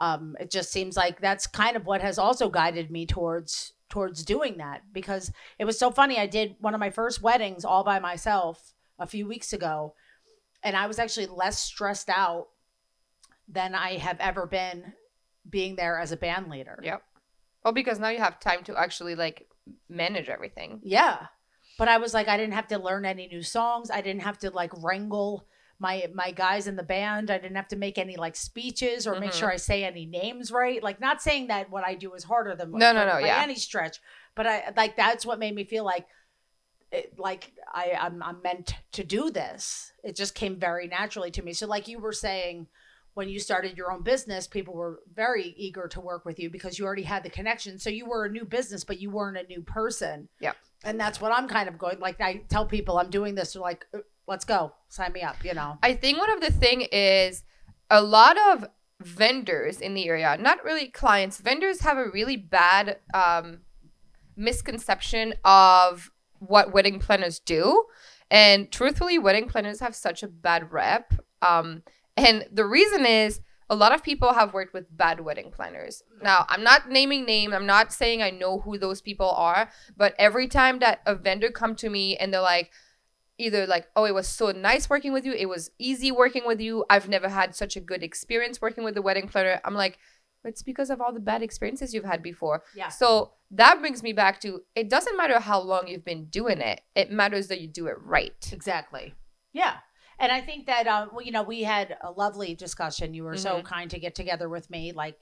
[0.00, 4.24] um, it just seems like that's kind of what has also guided me towards towards
[4.24, 6.18] doing that because it was so funny.
[6.18, 9.94] I did one of my first weddings all by myself a few weeks ago,
[10.62, 12.48] and I was actually less stressed out
[13.48, 14.92] than I have ever been
[15.48, 16.78] being there as a band leader.
[16.82, 17.02] Yep.
[17.64, 19.46] Well, because now you have time to actually like
[19.88, 20.80] manage everything.
[20.82, 21.26] Yeah.
[21.78, 23.90] But I was like, I didn't have to learn any new songs.
[23.90, 25.46] I didn't have to like wrangle
[25.80, 27.30] my my guys in the band.
[27.30, 29.38] I didn't have to make any like speeches or make Mhm.
[29.40, 30.82] sure I say any names right.
[30.82, 33.42] Like not saying that what I do is harder than No, no, no, by yeah.
[33.42, 33.98] any stretch.
[34.36, 36.06] But I like that's what made me feel like
[36.94, 39.92] it, like I I'm, I'm meant to do this.
[40.02, 41.52] It just came very naturally to me.
[41.52, 42.66] So like you were saying
[43.14, 46.78] when you started your own business, people were very eager to work with you because
[46.78, 47.78] you already had the connection.
[47.78, 50.28] So you were a new business, but you weren't a new person.
[50.40, 50.52] Yeah.
[50.82, 52.20] And that's what I'm kind of going like.
[52.20, 53.52] I tell people I'm doing this.
[53.52, 55.44] They're like, "Uh, let's go, sign me up.
[55.44, 55.78] You know.
[55.82, 57.44] I think one of the thing is
[57.90, 58.66] a lot of
[59.00, 63.60] vendors in the area, not really clients, vendors have a really bad um,
[64.36, 66.10] misconception of
[66.46, 67.84] what wedding planners do.
[68.30, 71.12] And truthfully, wedding planners have such a bad rep.
[71.42, 71.82] Um,
[72.16, 76.02] and the reason is a lot of people have worked with bad wedding planners.
[76.22, 77.52] Now, I'm not naming name.
[77.52, 81.50] I'm not saying I know who those people are, but every time that a vendor
[81.50, 82.70] come to me and they're like,
[83.38, 86.60] either like, oh, it was so nice working with you, it was easy working with
[86.60, 89.60] you, I've never had such a good experience working with a wedding planner.
[89.64, 89.98] I'm like,
[90.44, 92.62] it's because of all the bad experiences you've had before.
[92.76, 92.88] Yeah.
[92.88, 96.80] So that brings me back to it doesn't matter how long you've been doing it,
[96.94, 98.50] it matters that you do it right.
[98.52, 99.14] Exactly.
[99.52, 99.76] Yeah.
[100.18, 103.14] And I think that, um, well, you know, we had a lovely discussion.
[103.14, 103.64] You were so Mhm.
[103.64, 104.92] kind to get together with me.
[104.92, 105.18] Like,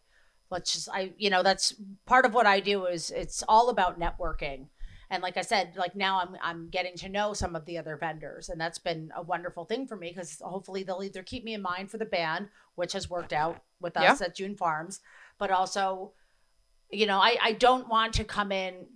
[0.50, 3.98] let's just, I, you know, that's part of what I do is it's all about
[3.98, 4.68] networking.
[5.12, 7.98] And like I said, like now I'm, I'm getting to know some of the other
[7.98, 11.53] vendors and that's been a wonderful thing for me because hopefully they'll either keep me
[11.53, 15.01] in mind for the band, which has worked out with us at June Farms,
[15.38, 16.12] but also,
[16.90, 18.87] you know, I, I don't want to come in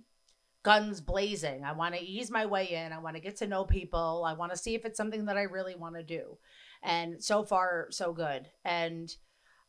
[0.63, 1.63] guns blazing.
[1.63, 2.91] I want to ease my way in.
[2.91, 4.23] I want to get to know people.
[4.25, 6.39] I want to see if it's something that I really want to do.
[6.81, 8.47] And so far, so good.
[8.65, 9.15] And,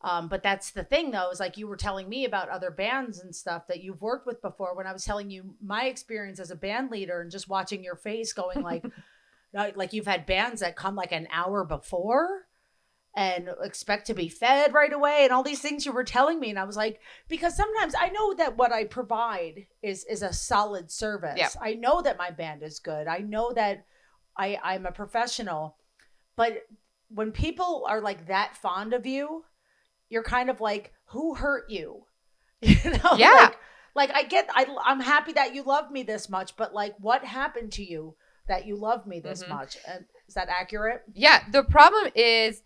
[0.01, 3.19] um, but that's the thing though, is like you were telling me about other bands
[3.19, 6.51] and stuff that you've worked with before when I was telling you my experience as
[6.51, 8.85] a band leader and just watching your face going like,
[9.53, 12.45] like you've had bands that come like an hour before
[13.15, 16.49] and expect to be fed right away and all these things you were telling me
[16.49, 20.31] and I was like because sometimes I know that what I provide is is a
[20.31, 21.35] solid service.
[21.35, 21.49] Yeah.
[21.59, 23.07] I know that my band is good.
[23.07, 23.85] I know that
[24.37, 25.75] I I'm a professional.
[26.35, 26.63] But
[27.09, 29.43] when people are like that fond of you,
[30.09, 32.05] you're kind of like who hurt you?
[32.61, 33.15] You know?
[33.17, 33.31] Yeah.
[33.33, 33.57] Like,
[33.95, 37.23] like I get I I'm happy that you love me this much, but like what
[37.23, 38.15] happened to you
[38.47, 39.49] that you love me this Mhm.
[39.49, 39.77] much?
[39.87, 41.03] And is that accurate?
[41.13, 42.63] Yeah, the problem is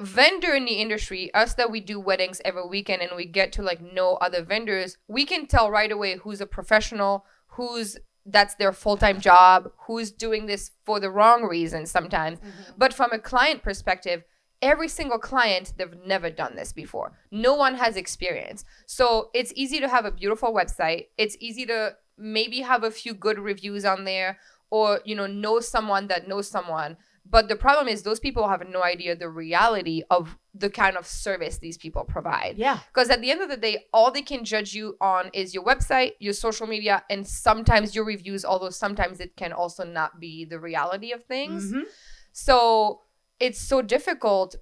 [0.00, 3.62] vendor in the industry, us that we do weddings every weekend and we get to
[3.62, 8.72] like know other vendors, we can tell right away who's a professional, who's that's their
[8.72, 12.38] full-time job, who's doing this for the wrong reason sometimes.
[12.78, 14.22] But from a client perspective,
[14.62, 17.12] every single client they've never done this before.
[17.30, 18.64] No one has experience.
[18.86, 21.06] So it's easy to have a beautiful website.
[21.18, 24.38] It's easy to maybe have a few good reviews on there
[24.70, 26.96] or you know know someone that knows someone.
[27.24, 31.06] But the problem is those people have no idea the reality of the kind of
[31.06, 32.58] service these people provide.
[32.58, 32.80] Yeah.
[32.92, 35.64] Because at the end of the day, all they can judge you on is your
[35.64, 40.44] website, your social media, and sometimes your reviews, although sometimes it can also not be
[40.44, 41.72] the reality of things.
[41.72, 41.84] Mhm.
[42.32, 43.02] So
[43.42, 44.54] it's so difficult.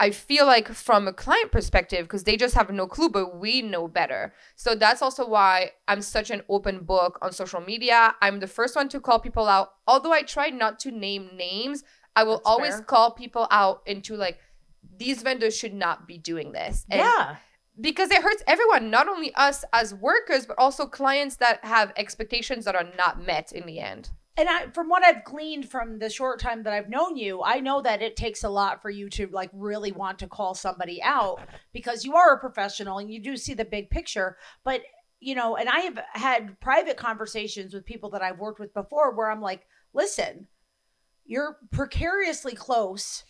[0.00, 3.62] I feel like from a client perspective, because they just have no clue, but we
[3.62, 4.34] know better.
[4.56, 8.14] So that's also why I'm such an open book on social media.
[8.20, 9.74] I'm the first one to call people out.
[9.86, 11.84] Although I try not to name names,
[12.16, 12.82] I will That's always fair.
[12.82, 14.38] call people out into like,
[14.96, 16.86] these vendors should not be doing this.
[16.90, 17.36] And yeah.
[17.80, 22.64] because it hurts everyone, not only us as workers, but also clients that have expectations
[22.64, 24.10] that are not met in the end.
[24.36, 27.60] And I, from what I've gleaned from the short time that I've known you, I
[27.60, 31.02] know that it takes a lot for you to like really want to call somebody
[31.02, 31.40] out
[31.72, 34.36] because you are a professional and you do see the big picture.
[34.64, 34.82] But
[35.20, 39.14] you know, and I have had private conversations with people that I've worked with before
[39.14, 40.48] where I'm like, listen,
[41.26, 43.24] you're precariously close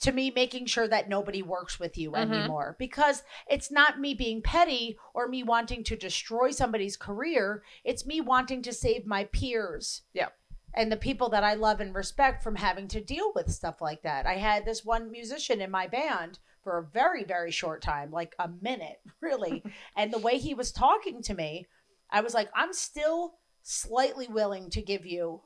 [0.00, 2.32] to me making sure that nobody works with you Mhm.
[2.32, 8.04] anymore because it's not me being petty or me wanting to destroy somebody's career it's
[8.06, 10.28] me wanting to save my peers Yeah.
[10.74, 14.02] and the people that I love and respect from having to deal with stuff like
[14.02, 14.26] that.
[14.26, 18.34] I had this one musician in my band for a very, very short time, like
[18.38, 19.62] a minute, really.
[19.96, 21.66] and the way he was talking to me,
[22.10, 25.42] I was like, I'm still slightly willing to give you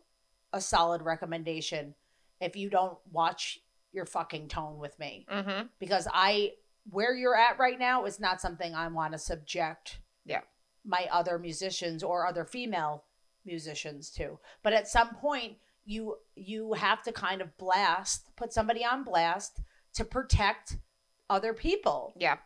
[0.53, 1.95] a solid recommendation
[2.41, 3.61] if you don't watch
[3.93, 5.67] your fucking tone with me Mm-hmm.
[5.79, 6.53] because I
[6.91, 10.41] where you're at right now is not something I want to subject Yeah.
[10.85, 13.05] my other musicians or other female
[13.45, 14.39] musicians to.
[14.63, 19.61] But at some point you you have to kind of blast, put somebody on blast
[19.95, 20.77] to protect
[21.29, 22.15] other people.
[22.19, 22.37] Yeah.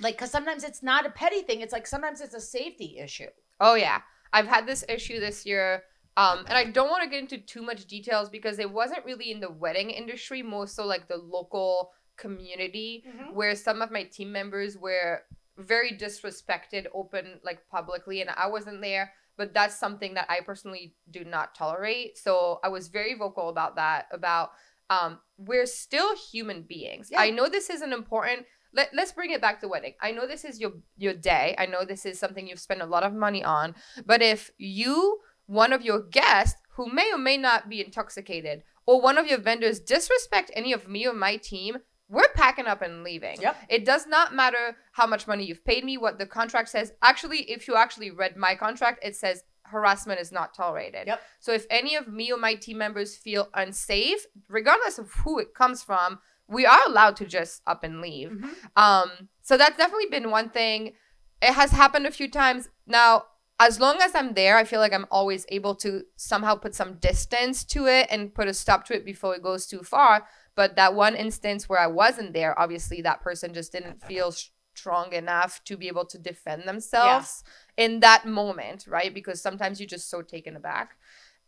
[0.00, 3.30] Like cuz sometimes it's not a petty thing, it's like sometimes it's a safety issue.
[3.60, 4.00] Oh yeah,
[4.32, 5.84] I've had this issue this year,
[6.16, 9.30] um, and I don't want to get into too much details because it wasn't really
[9.30, 14.30] in the wedding industry, more so like the local community, where some of my team
[14.30, 15.22] members were
[15.58, 19.12] very disrespected, open like publicly, and I wasn't there.
[19.36, 22.16] But that's something that I personally do not tolerate.
[22.16, 24.06] So I was very vocal about that.
[24.12, 24.50] About
[24.90, 27.08] um, we're still human beings.
[27.10, 27.20] Yeah.
[27.20, 29.94] I know this is an important let, let's bring it back to wedding.
[30.00, 31.54] I know this is your your day.
[31.58, 33.74] I know this is something you've spent a lot of money on.
[34.04, 39.00] But if you, one of your guests who may or may not be intoxicated, or
[39.00, 41.78] one of your vendors disrespect any of me or my team,
[42.08, 43.40] we're packing up and leaving.
[43.40, 43.56] Yep.
[43.68, 46.92] It does not matter how much money you've paid me, what the contract says.
[47.02, 51.06] Actually, if you actually read my contract, it says harassment is not tolerated.
[51.06, 51.22] Yep.
[51.40, 55.54] So if any of me or my team members feel unsafe, regardless of who it
[55.54, 58.28] comes from, we are allowed to just up and leave.
[58.30, 58.48] Mm-hmm.
[58.76, 60.92] Um, so that's definitely been one thing.
[61.40, 62.68] It has happened a few times.
[62.86, 63.24] Now,
[63.60, 66.94] as long as I'm there, I feel like I'm always able to somehow put some
[66.94, 70.26] distance to it and put a stop to it before it goes too far.
[70.56, 74.34] But that one instance where I wasn't there, obviously that person just didn't feel
[74.74, 77.44] strong enough to be able to defend themselves
[77.76, 79.14] in that moment, right?
[79.14, 80.96] Because sometimes you're just so taken aback.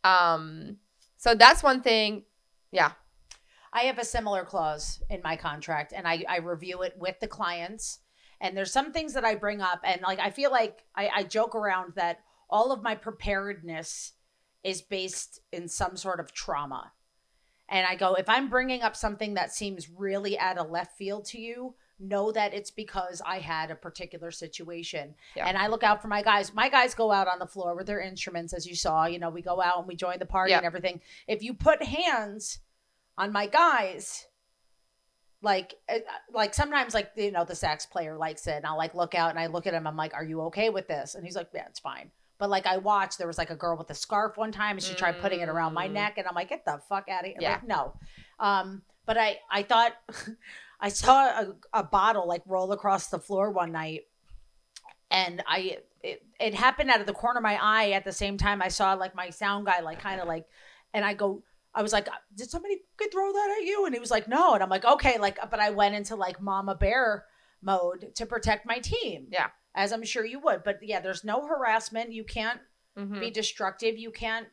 [0.04, 0.76] Um,
[1.16, 2.24] so that's one thing.
[2.70, 2.92] Yeah.
[3.72, 7.28] I have a similar clause in my contract and I, I review it with the
[7.28, 7.98] clients.
[8.40, 11.22] And there's some things that I bring up and like I feel like I, I
[11.24, 12.20] joke around that
[12.50, 14.12] all of my preparedness
[14.62, 16.92] is based in some sort of trauma.
[17.68, 21.24] And I go, if I'm bringing up something that seems really out of left field
[21.26, 25.14] to you, know that it's because I had a particular situation.
[25.34, 25.46] Yeah.
[25.46, 26.52] And I look out for my guys.
[26.54, 29.06] My guys go out on the floor with their instruments, as you saw.
[29.06, 30.58] You know, we go out and we join the party Yeah.
[30.58, 31.00] and everything.
[31.26, 32.60] If you put hands
[33.18, 34.26] on my guys,
[35.42, 35.98] like, uh,
[36.32, 39.30] like sometimes, like you know, the sax player likes it, and I'll like look out
[39.30, 39.86] and I look at him.
[39.86, 42.66] I'm like, "Are you okay with this?" And he's like, "Yeah, it's fine." But like
[42.66, 45.18] I watched, there was like a girl with a scarf one time, and she tried
[45.20, 45.92] putting it around my Mm.
[45.92, 47.52] neck, and I'm like, "Get the fuck out of here!" Yeah.
[47.52, 47.94] Like, no.
[48.40, 49.92] Um, but I, I thought,
[50.80, 54.02] I saw a, a bottle like roll across the floor one night,
[55.10, 57.90] and I, it, it happened out of the corner of my eye.
[57.92, 60.46] At the same time, I saw like my sound guy like kind of like,
[60.92, 61.42] and I go,
[61.76, 62.78] I was like, did somebody
[63.12, 63.84] throw that at you?
[63.84, 64.54] And he was like, no.
[64.54, 67.26] And I'm like, okay, like, but I went into like mama bear
[67.62, 69.26] mode to protect my team.
[69.30, 69.48] Yeah.
[69.74, 70.64] As I'm sure you would.
[70.64, 72.12] But yeah, there's no harassment.
[72.12, 72.60] You can't
[72.96, 73.20] Mhm.
[73.20, 73.98] be destructive.
[73.98, 74.48] You can't,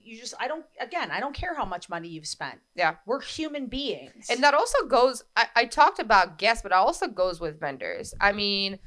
[0.00, 2.58] you just, I don't, again, I don't care how much money you've spent.
[2.74, 2.96] Yeah.
[3.06, 4.26] We're human beings.
[4.28, 8.14] And that also goes, I, I talked about guests, but it also goes with vendors.
[8.20, 8.80] I mean,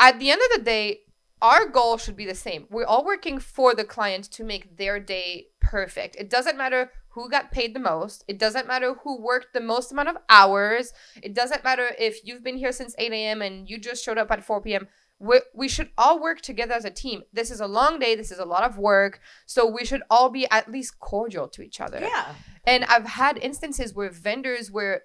[0.00, 1.00] at the end of the day,
[1.40, 2.66] our goal should be the same.
[2.70, 6.16] We're all working for the client to make their day perfect.
[6.16, 8.24] It doesn't matter who got paid the most.
[8.28, 10.92] It doesn't matter who worked the most amount of hours.
[11.22, 13.42] It doesn't matter if you've been here since 8 a.m.
[13.42, 14.88] and you just showed up at 4 p.m.
[15.20, 17.22] We, we should all work together as a team.
[17.32, 18.14] This is a long day.
[18.14, 19.20] This is a lot of work.
[19.46, 21.98] So we should all be at least cordial to each other.
[22.00, 22.34] yeah.
[22.64, 25.02] And I've had instances where vendors were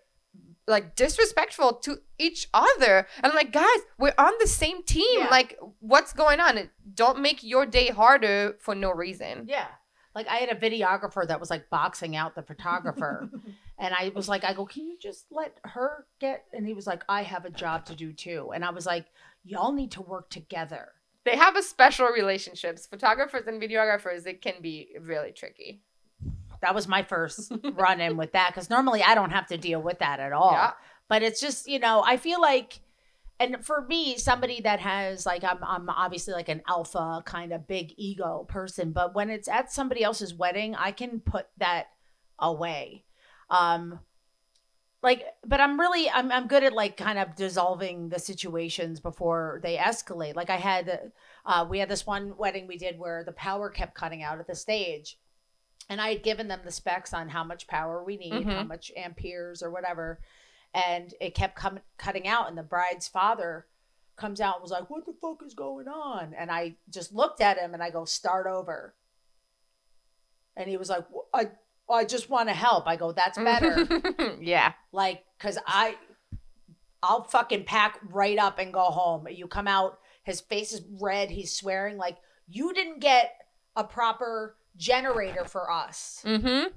[0.67, 3.08] like disrespectful to each other.
[3.17, 5.19] And I'm like, guys, we're on the same team.
[5.19, 5.28] Yeah.
[5.30, 6.69] Like, what's going on?
[6.93, 9.45] Don't make your day harder for no reason.
[9.47, 9.67] Yeah.
[10.15, 13.30] Like I had a videographer that was like boxing out the photographer.
[13.80, 16.45] and I was like, I go, can you just let her get?
[16.54, 18.52] And he was like, I have a job to do too.
[18.54, 19.08] And I was like,
[19.43, 20.89] y'all need to work together.
[21.26, 22.86] They have a special relationships.
[22.86, 25.82] Photographers and videographers, it can be really tricky.
[26.63, 29.82] That was my first run in with that because normally I don't have to deal
[29.82, 30.54] with that at all.
[30.54, 30.71] Yeah.
[31.10, 32.80] But it's just, you know, I feel like,
[33.38, 37.67] and for me, somebody that has like, I'm, I'm obviously like an alpha kind of
[37.67, 41.88] big ego person, but when it's at somebody else's wedding, I can put that
[42.39, 43.04] away.
[43.50, 44.00] Um,
[45.02, 49.60] like, but I'm really, I'm, I'm good at like kind of dissolving the situations before
[49.62, 50.37] they escalate.
[50.37, 51.12] Like I had,
[51.46, 54.48] uh, we had this one wedding we did where the power kept cutting out at
[54.48, 55.17] the stage
[55.90, 58.67] and I had given them the specs on how much power we need, how Mhm.
[58.67, 60.19] much amperes or whatever,
[60.73, 62.48] and it kept coming cutting out.
[62.50, 63.67] And the bride's father
[64.15, 67.42] comes out and was like, "What the fuck is going on?" And I just looked
[67.42, 68.96] at him and I go, "Start over."
[70.56, 71.52] And he was like, "Wh- "I
[71.90, 73.75] I just want to help." I go, "That's better."
[74.42, 74.73] yeah.
[74.92, 75.98] like, cause I
[77.02, 79.27] I'll fucking pack right up and go home.
[79.29, 81.29] You come out, his face is red.
[81.31, 82.17] He's swearing like
[82.48, 83.34] you didn't get
[83.75, 86.69] a proper generator for us Mm-hmm.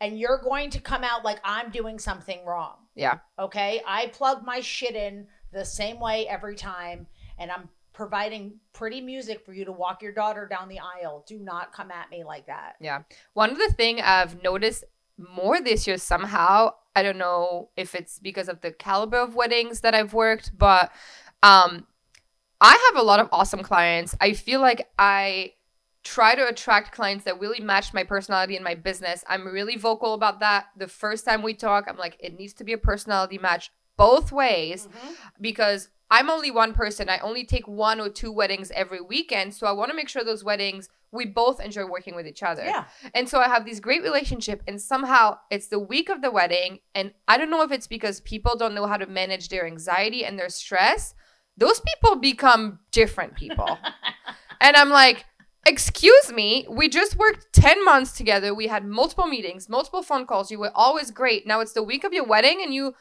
[0.00, 2.74] and you're going to come out like I'm doing something wrong.
[2.94, 3.18] Yeah.
[3.38, 3.82] Okay?
[3.86, 7.06] I plug my shit in the same way every time
[7.38, 11.24] and I'm providing pretty music for you to walk your daughter down the aisle.
[11.28, 12.74] Do not come at me like that.
[12.80, 13.02] Yeah.
[13.34, 14.84] One of the thing I've noticed
[15.16, 19.80] more this year somehow, I don't know if it's because of the caliber of weddings
[19.80, 20.90] that I've worked, but
[21.42, 21.86] um
[22.60, 24.16] I have a lot of awesome clients.
[24.20, 25.52] I feel like I
[26.04, 29.24] try to attract clients that really match my personality and my business.
[29.26, 30.66] I'm really vocal about that.
[30.76, 34.30] The first time we talk, I'm like, it needs to be a personality match both
[34.30, 35.12] ways mm-hmm.
[35.40, 37.08] because I'm only one person.
[37.08, 39.54] I only take one or two weddings every weekend.
[39.54, 42.64] So I want to make sure those weddings, we both enjoy working with each other.
[42.64, 42.84] Yeah.
[43.14, 46.80] And so I have this great relationship, and somehow it's the week of the wedding.
[46.94, 50.24] And I don't know if it's because people don't know how to manage their anxiety
[50.24, 51.14] and their stress.
[51.56, 53.78] Those people become different people.
[54.60, 55.24] and I'm like,
[55.66, 58.54] excuse me, we just worked 10 months together.
[58.54, 60.50] We had multiple meetings, multiple phone calls.
[60.50, 61.46] You were always great.
[61.46, 62.94] Now it's the week of your wedding, and you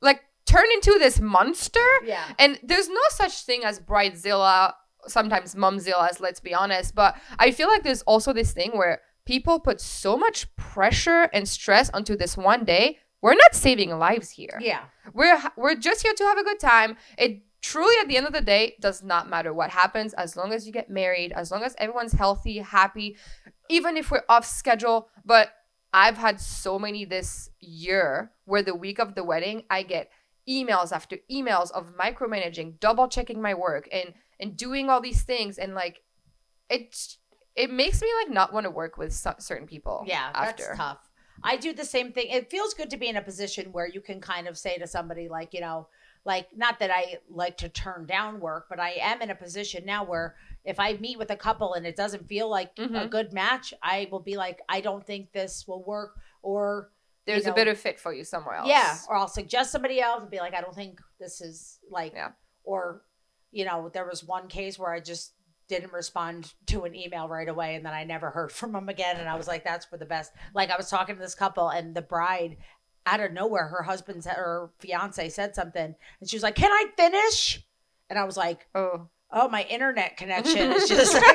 [0.00, 1.84] like turn into this monster.
[2.04, 2.24] Yeah.
[2.38, 4.72] And there's no such thing as bridezilla,
[5.06, 6.94] sometimes momzillas, let's be honest.
[6.94, 11.48] But I feel like there's also this thing where people put so much pressure and
[11.48, 12.98] stress onto this one day.
[13.22, 14.58] We're not saving lives here.
[14.60, 14.84] Yeah.
[15.12, 16.96] We're we're just here to have a good time.
[17.18, 20.52] It truly at the end of the day does not matter what happens as long
[20.52, 23.16] as you get married, as long as everyone's healthy, happy,
[23.68, 25.08] even if we're off schedule.
[25.24, 25.48] But
[25.92, 30.10] I've had so many this year where the week of the wedding I get
[30.48, 35.58] emails after emails of micromanaging, double checking my work and and doing all these things
[35.58, 36.02] and like
[36.70, 37.18] it's
[37.56, 40.04] it makes me like not want to work with certain people.
[40.06, 40.62] Yeah, after.
[40.62, 41.10] that's tough.
[41.42, 42.28] I do the same thing.
[42.28, 44.86] It feels good to be in a position where you can kind of say to
[44.86, 45.88] somebody like, you know,
[46.26, 49.86] like not that I like to turn down work, but I am in a position
[49.86, 53.10] now where if I meet with a couple and it doesn't feel like a Mhm.
[53.10, 56.90] good match, I will be like, I don't think this will work or
[57.26, 58.68] There's know, a better fit for you somewhere else.
[58.68, 62.12] yeah, or I'll suggest somebody else and be like, I don't think this is like,
[62.12, 62.32] Yeah.
[62.64, 63.02] or,
[63.52, 65.32] you know, there was one case where I just
[65.68, 69.16] didn't respond to an email right away and then I never heard from them again.
[69.16, 70.32] And I was like, that's for the best.
[70.54, 72.56] Like I was talking to this couple and the bride
[73.06, 76.70] out of nowhere, her husband said, or fiance said something and she was like, can
[76.72, 77.64] I finish?
[78.10, 79.08] And I was like, Oh.
[79.30, 81.14] oh, my internet connection is just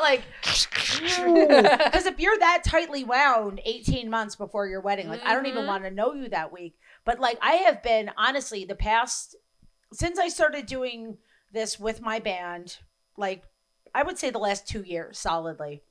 [0.00, 5.46] like, because if you're that tightly wound 18 months before your wedding, like I don't
[5.46, 5.68] even Mhm.
[5.68, 6.76] want to know you that week.
[7.04, 9.36] But like I have been honestly the past
[9.92, 11.18] since I started doing
[11.52, 12.78] this with my band,
[13.16, 13.44] like
[13.94, 15.82] I would say the last two years solidly,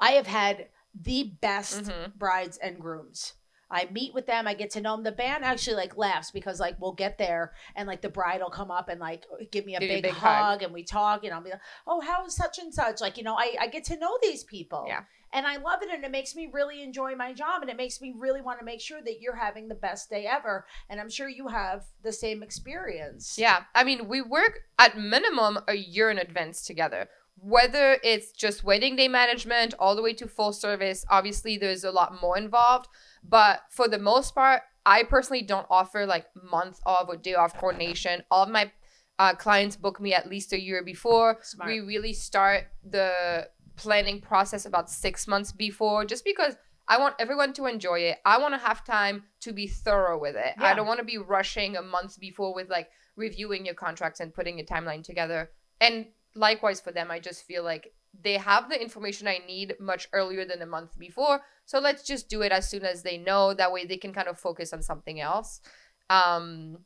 [0.00, 0.68] I have had
[1.00, 2.14] the best Mhm.
[2.16, 3.34] brides and grooms.
[3.70, 5.04] I meet with them, I get to know them.
[5.04, 8.50] The band actually like laughs because like we'll get there and like the bride will
[8.50, 10.62] come up and like give me a Give you a big, big hug, hug.
[10.62, 13.00] and we talk and I'll be like, oh, how is such and such?
[13.00, 14.84] Like, you know, I, I get to know these people.
[14.88, 15.00] Yeah.
[15.32, 18.00] And I love it and it makes me really enjoy my job and it makes
[18.00, 20.64] me really want to make sure that you're having the best day ever.
[20.88, 23.36] And I'm sure you have the same experience.
[23.38, 27.08] Yeah, I mean, we work at minimum a year in advance together.
[27.40, 31.90] Whether it's just wedding day management all the way to full service, obviously there's a
[31.90, 32.88] lot more involved.
[33.22, 37.56] But for the most part, I personally don't offer like month of or day off
[37.56, 38.22] coordination.
[38.30, 38.72] All of my
[39.18, 41.38] uh, clients book me at least a year before.
[41.42, 41.70] Smart.
[41.70, 46.56] We really start the planning process about six months before, just because
[46.88, 48.18] I want everyone to enjoy it.
[48.24, 50.54] I want to have time to be thorough with it.
[50.58, 54.32] I don't want to be rushing a month before with like reviewing your contracts and
[54.32, 55.50] putting a timeline together.
[55.80, 56.06] And
[56.38, 60.44] likewise for them, I just feel like they have the information I need much earlier
[60.44, 61.40] than a month before.
[61.66, 63.52] So let's just do it as soon as they know.
[63.52, 65.60] That way they can kind of focus on something else.
[66.08, 66.78] Um,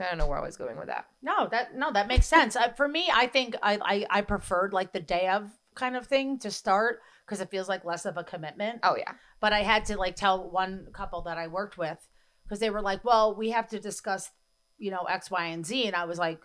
[0.00, 1.06] I don't know where I was going with that.
[1.22, 2.56] No, that no, that makes sense.
[2.56, 6.06] Uh, for me, I think I, I I preferred like the day of kind of
[6.06, 8.80] thing to start because it feels like less of a commitment.
[8.82, 9.12] Oh yeah.
[9.40, 12.08] But I had to like tell one couple that I worked with
[12.44, 14.30] because they were like, "Well, we have to discuss,
[14.78, 16.40] you know, X, Y, and Z," and I was like,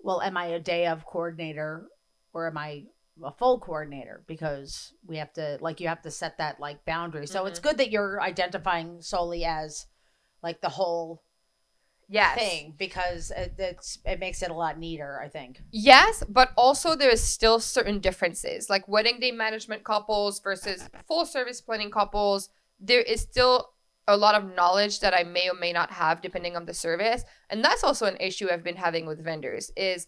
[0.00, 1.88] "Well, am I a day of coordinator
[2.32, 2.84] or am I
[3.22, 4.22] a full coordinator?
[4.26, 7.26] Because we have to like you have to set that like boundary.
[7.26, 7.68] So it's mm-hmm.
[7.68, 9.86] good that you're identifying solely as
[10.42, 11.22] like the whole
[12.10, 12.38] Yes.
[12.38, 15.20] thing because it, it's it makes it a lot neater.
[15.22, 15.60] I think.
[15.70, 18.70] Yes, but also there's still certain differences.
[18.70, 22.48] Like wedding day management couples versus full service planning couples,
[22.80, 23.72] there is still
[24.08, 27.22] a lot of knowledge that I may or may not have depending on the service.
[27.50, 30.06] And that's also an issue I've been having with vendors is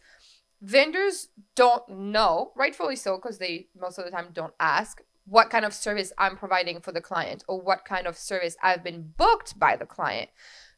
[0.63, 5.65] vendors don't know, rightfully so because they most of the time don't ask what kind
[5.65, 9.59] of service I'm providing for the client or what kind of service I've been booked
[9.59, 10.31] by the client.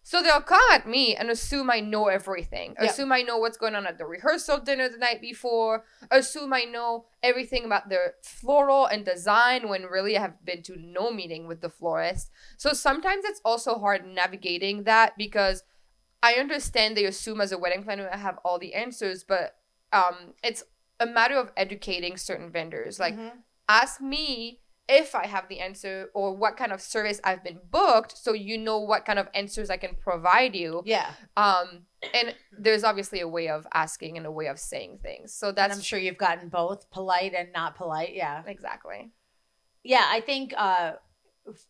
[0.05, 2.75] So they'll come at me and assume I know everything.
[2.79, 5.85] Assume I know what's going on at the rehearsal dinner the night before.
[6.11, 10.77] Assume I know everything about the floral and design when really I have been to
[10.77, 12.31] no meeting with the florist.
[12.59, 15.63] So sometimes it's also hard navigating that because
[16.23, 19.57] I understand they assume as a wedding planner I have all the answers, but
[19.93, 20.65] um, it's
[20.99, 22.99] a matter of educating certain vendors.
[22.99, 23.43] Like, Mhm.
[23.69, 24.61] ask me
[25.01, 28.57] if I have the answer or what kind of service I've been booked so you
[28.59, 30.83] know what kind of answers I can provide you.
[30.85, 31.87] yeah, Um
[32.19, 32.35] and
[32.65, 35.33] there's obviously a way of asking and a way of saying things.
[35.35, 38.13] So and that's I'm sure you've gotten both polite and not polite.
[38.15, 39.11] Yeah, exactly.
[39.85, 40.05] yeah.
[40.09, 40.93] I think uh,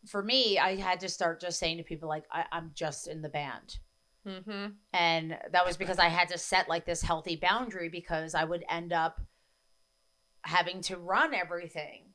[0.07, 3.23] for me, I had to start just saying to people like, I- I'm just in
[3.23, 3.79] the band.
[4.27, 4.75] Mhm.
[4.93, 8.65] and that was because I had to set like this healthy boundary because I would
[8.69, 9.21] end up
[10.43, 12.12] having to run everything.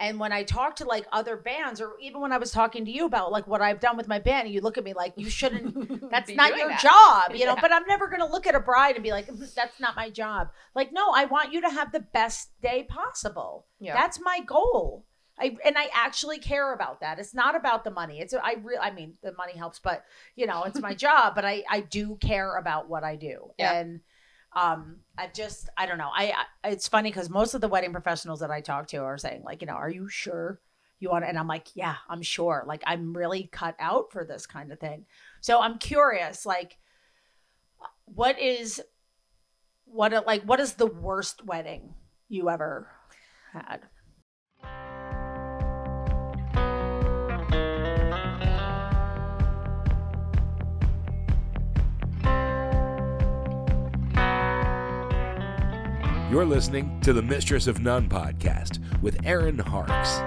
[0.00, 2.90] And when I talk to like other bands, or even when I was talking to
[2.90, 5.12] you about like what I've done with my band, and you look at me like
[5.16, 6.10] you shouldn't.
[6.10, 6.80] That's not your that.
[6.80, 7.54] job, you know.
[7.54, 7.60] Yeah.
[7.60, 10.08] But I'm never gonna look at a bride and be like, "Mm, "That's not my
[10.08, 13.66] job." Like, no, I want you to have the best day possible.
[13.78, 13.94] Yeah.
[13.94, 15.04] That's my goal.
[15.38, 17.18] I, and I actually care about that.
[17.18, 18.20] It's not about the money.
[18.20, 21.34] It's I re- I mean the money helps, but you know it's my job.
[21.34, 23.72] But I I do care about what I do, Yeah.
[23.74, 24.00] and
[24.54, 26.10] um I just I don't know.
[26.14, 26.32] I,
[26.64, 29.42] I it's funny because most of the wedding professionals that I talk to are saying
[29.44, 30.60] like you know are you sure
[30.98, 34.46] you want and I'm like yeah I'm sure like I'm really cut out for this
[34.46, 35.06] kind of thing.
[35.40, 36.78] So I'm curious like
[38.06, 38.82] what is
[39.84, 41.94] what like what is the worst wedding
[42.28, 42.88] you ever
[43.52, 43.80] had?
[56.30, 60.20] You're listening to the Mistress of None podcast with Erin Harkes.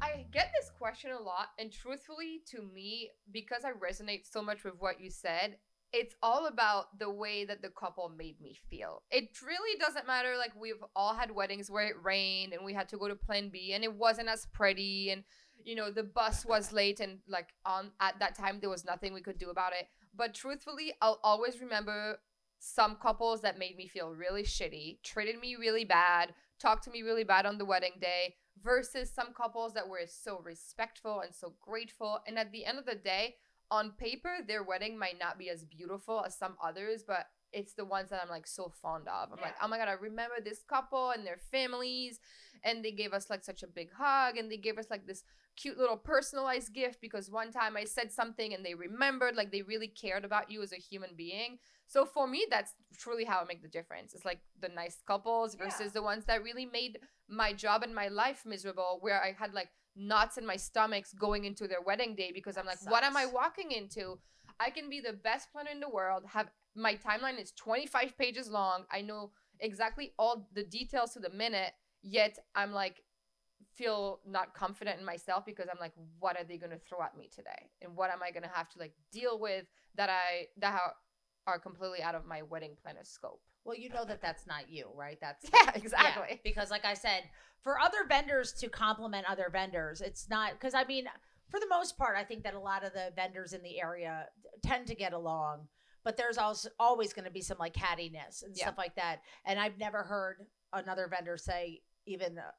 [0.00, 4.62] I get this question a lot, and truthfully, to me, because I resonate so much
[4.62, 5.56] with what you said,
[5.92, 9.02] it's all about the way that the couple made me feel.
[9.10, 10.36] It really doesn't matter.
[10.38, 13.50] Like, we've all had weddings where it rained and we had to go to plan
[13.50, 15.24] B and it wasn't as pretty, and
[15.64, 19.12] you know, the bus was late, and like, on at that time, there was nothing
[19.12, 19.86] we could do about it.
[20.14, 22.18] But truthfully, I'll always remember
[22.58, 27.02] some couples that made me feel really shitty, treated me really bad, talked to me
[27.02, 31.54] really bad on the wedding day, versus some couples that were so respectful and so
[31.60, 32.20] grateful.
[32.26, 33.36] And at the end of the day,
[33.72, 37.84] on paper, their wedding might not be as beautiful as some others, but it's the
[37.86, 39.30] ones that I'm like so fond of.
[39.32, 42.20] I'm like, oh my god, I remember this couple and their families,
[42.64, 45.24] and they gave us like such a big hug, and they gave us like this
[45.56, 49.62] cute little personalized gift because one time I said something and they remembered, like they
[49.62, 51.58] really cared about you as a human being.
[51.86, 54.14] So for me, that's truly how I make the difference.
[54.14, 55.88] It's like the nice couples versus Yeah.
[55.98, 59.68] the ones that really made my job and my life miserable, where I had like
[59.96, 63.16] knots in my stomachs going into their wedding day because I'm like, That what am
[63.16, 64.18] I walking into?
[64.60, 66.24] I can be the best planner in the world.
[66.32, 68.84] Have my timeline is 25 pages long.
[68.90, 71.72] I know exactly all the details to the minute.
[72.02, 73.02] Yet I'm like,
[73.74, 77.28] feel not confident in myself because I'm like, what are they gonna throw at me
[77.34, 77.70] today?
[77.80, 79.66] And what am I gonna have to like deal with
[79.96, 80.78] that I that
[81.46, 83.40] are completely out of my wedding planner scope?
[83.64, 85.18] Well, you know that that's not you, right?
[85.20, 86.40] That's Yeah, exactly.
[86.42, 87.22] because, like I said,
[87.62, 91.06] for other vendors to compliment other vendors, it's not because I mean,
[91.48, 94.26] for the most part, I think that a lot of the vendors in the area
[94.64, 95.68] tend to get along,
[96.02, 98.64] but there's also always going to be some like cattiness and Yeah.
[98.64, 99.20] stuff like that.
[99.44, 102.50] And I've never heard another vendor say even uh,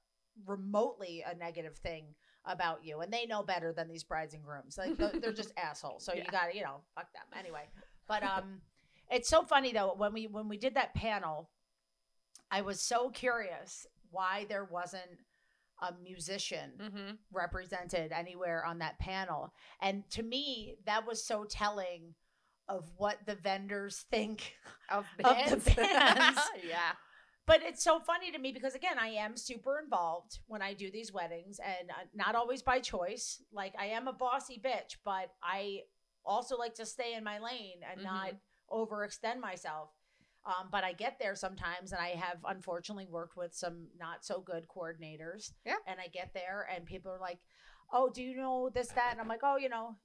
[0.46, 4.78] remotely a negative thing about you, and they know better than these brides and grooms.
[4.78, 6.06] Like they're, they're just assholes.
[6.06, 7.68] So you got to, you know, fuck them anyway.
[8.08, 8.62] But um.
[9.14, 11.50] It's so funny though when we when we did that panel,
[12.52, 15.20] I was so curious why there wasn't
[15.82, 17.12] a musician Mm-hmm.
[17.32, 19.54] represented anywhere on that panel.
[19.82, 22.16] And to me, that was so telling
[22.68, 24.56] of what the vendors think.
[24.90, 25.66] Of Of the bands.
[25.76, 26.40] bands.
[26.68, 26.94] yeah.
[27.46, 30.90] But it's so funny to me because again, I am super involved when I do
[30.90, 33.42] these weddings and uh, not always by choice.
[33.52, 35.82] Like I am a bossy bitch, but I
[36.26, 38.04] also like to stay in my lane and Mhm.
[38.06, 38.34] not
[38.74, 39.90] overextend myself.
[40.46, 44.42] Um, but I get there sometimes, and I have unfortunately worked with some not so
[44.42, 45.54] good coordinators.
[45.66, 45.76] Yeah.
[45.88, 47.40] And I get there, and people are like,
[47.94, 49.96] "Oh, do you know this, that?" And I'm like, "Oh, you know,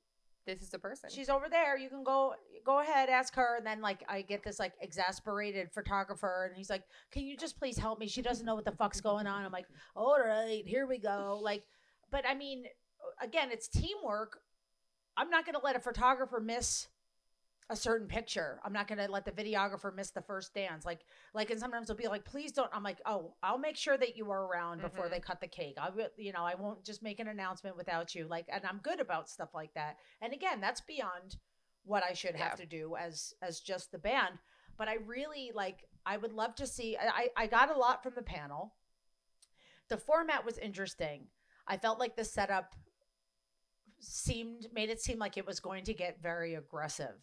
[0.46, 1.10] This is the person.
[1.10, 1.76] she's over there.
[1.76, 5.72] You can go, go ahead, ask her." And then like I get this like exasperated
[5.72, 8.06] photographer, and he's like, "Can you just please help me?
[8.06, 9.66] She doesn't know what the fuck's going on." I'm like,
[9.96, 11.64] "All right, here we go." Like,
[12.12, 12.64] but I mean,
[13.20, 14.38] again, it's teamwork.
[15.16, 16.86] I'm not gonna let a photographer miss
[17.70, 18.60] a certain picture.
[18.64, 20.86] I'm not going to let the videographer miss the first dance.
[20.86, 21.00] Like,
[21.34, 22.70] like, and sometimes they'll be like, please don't.
[22.72, 25.10] I'm like, oh, I'll make sure that you are around before Mhm.
[25.10, 25.76] they cut the cake.
[25.78, 28.26] I will, you know, I won't just make an announcement without you.
[28.26, 29.98] Like, and I'm good about stuff like that.
[30.22, 31.36] And again, that's beyond
[31.84, 34.38] what I should have to do as as just the band.
[34.76, 35.84] But I really like.
[36.06, 36.96] I would love to see.
[36.96, 38.74] I I got a lot from the panel.
[39.88, 41.28] The format was interesting.
[41.66, 42.74] I felt like the setup
[44.00, 47.16] seemed made it seem like it was going to get very aggressive.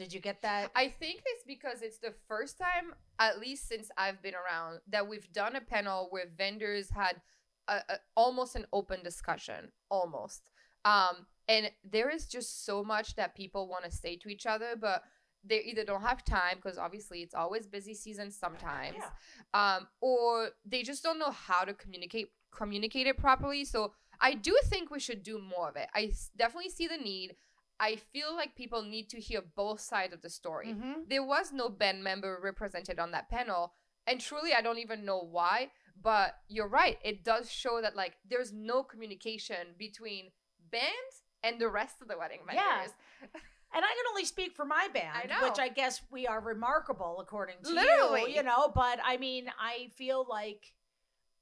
[0.00, 0.70] Did you get that?
[0.74, 5.06] I think it's because it's the first time, at least since I've been around, that
[5.06, 7.20] we've done a panel where vendors had
[7.68, 10.50] a, a, almost an open discussion, almost.
[10.86, 14.68] Um, and there is just so much that people want to say to each other,
[14.80, 15.02] but
[15.44, 19.76] they either don't have time because obviously it's always busy season sometimes, Yeah.
[19.76, 23.66] um, or they just don't know how to communicate communicate it properly.
[23.66, 25.88] So I do think we should do more of it.
[25.94, 27.36] I definitely see the need.
[27.80, 31.08] I feel like people need to hear both sides of the story Mhm.
[31.08, 33.72] there was no band member represented on that panel
[34.06, 35.70] and truly i don't even know why
[36.02, 40.30] but you're right it does show that like there's no communication between
[40.70, 42.62] bands and the rest of the wedding Yeah.
[42.86, 42.94] vendors
[43.72, 47.20] And I can only speak for my band, I which I guess we are remarkable
[47.20, 48.22] according to Literally.
[48.32, 48.66] you, you know.
[48.74, 50.74] But I mean, I feel like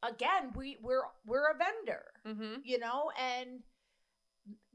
[0.03, 2.61] again, we we're we're a vendor, mm-hmm.
[2.65, 3.63] you know, and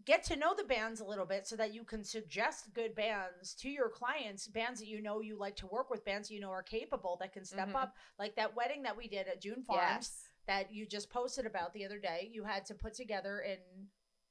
[0.06, 3.54] get to know the bands a little bit so that you can suggest good bands
[3.56, 6.50] to your clients, bands that you know you like to work with, bands you know
[6.50, 7.76] are capable that can step Mhm.
[7.76, 7.96] up.
[8.20, 11.74] Like that wedding that we did at June Farms yes that you just posted about
[11.74, 13.58] the other day, you had to put together in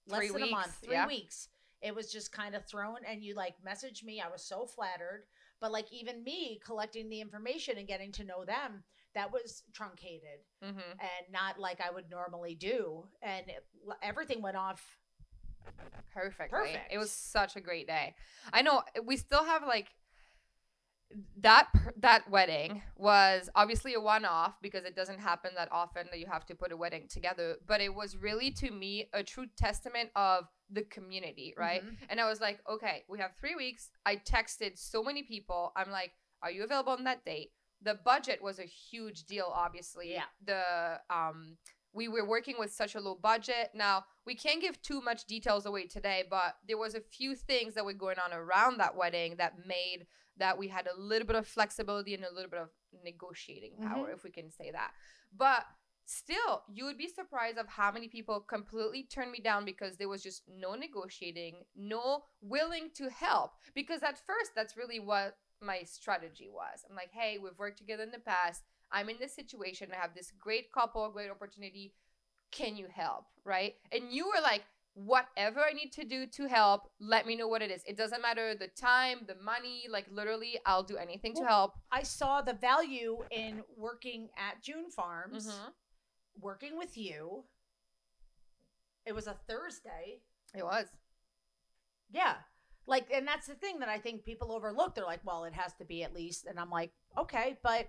[0.07, 1.07] less Three than a month, three yeah.
[1.07, 1.49] weeks.
[1.81, 4.21] It was just kind of thrown, and you like messaged me.
[4.21, 5.25] I was so flattered,
[5.61, 10.41] but like even me collecting the information and getting to know them, that was truncated
[10.63, 10.79] mm-hmm.
[10.79, 13.05] and not like I would normally do.
[13.21, 13.67] And it,
[14.03, 14.99] everything went off.
[16.15, 16.49] Perfectly.
[16.59, 16.93] Perfect.
[16.93, 18.15] it was such a great day.
[18.53, 19.89] I know we still have like
[21.43, 21.69] that
[22.01, 26.47] that wedding was obviously a one-off because it doesn't happen that often that you have
[26.47, 30.45] to put a wedding together but it was really to me a true testament of
[30.71, 31.85] the community right?
[31.85, 31.97] Mhm.
[32.09, 33.91] and i was like okay we have three weeks.
[34.07, 35.73] I texted so many people.
[35.77, 37.53] I'm like are you available on that date?
[37.83, 40.13] The budget was a huge deal obviously.
[40.13, 40.25] Yeah.
[40.43, 41.59] the um
[41.93, 43.71] we were working with such a low budget.
[43.75, 47.75] Now, we can't give too much details away today, but there was a few things
[47.75, 50.07] that were going on around that wedding that made
[50.39, 52.71] that we had a little bit of flexibility and a little bit of
[53.05, 53.93] negotiating mm-hmm.
[53.93, 54.93] power, if we can say that.
[55.37, 55.65] But
[56.07, 60.09] still, you would be surprised of how many people completely turned me down because there
[60.09, 63.53] was just no negotiating, no willing to help.
[63.75, 66.85] Because at first, that's really what my strategy was.
[66.89, 68.63] I'm like, hey, we've worked together in the past.
[68.93, 69.89] I'm in this situation.
[69.93, 71.95] I have this great couple, great opportunity.
[72.51, 73.25] Can you help?
[73.45, 73.75] Right?
[73.91, 74.63] And you were like,
[74.95, 77.83] whatever I need to do to help, let me know what it is.
[77.87, 81.73] It doesn't matter the time, the money, like literally, I'll do anything to help.
[81.91, 85.73] I saw the value in working at June Farms, Mhm.
[86.39, 87.45] working with you.
[89.07, 90.21] It was a Thursday.
[90.55, 90.87] It was.
[92.11, 92.43] Yeah.
[92.87, 94.95] Like, and that's the thing that I think people overlook.
[94.95, 96.45] They're like, well, it has to be at least.
[96.47, 97.89] And I'm like, okay, but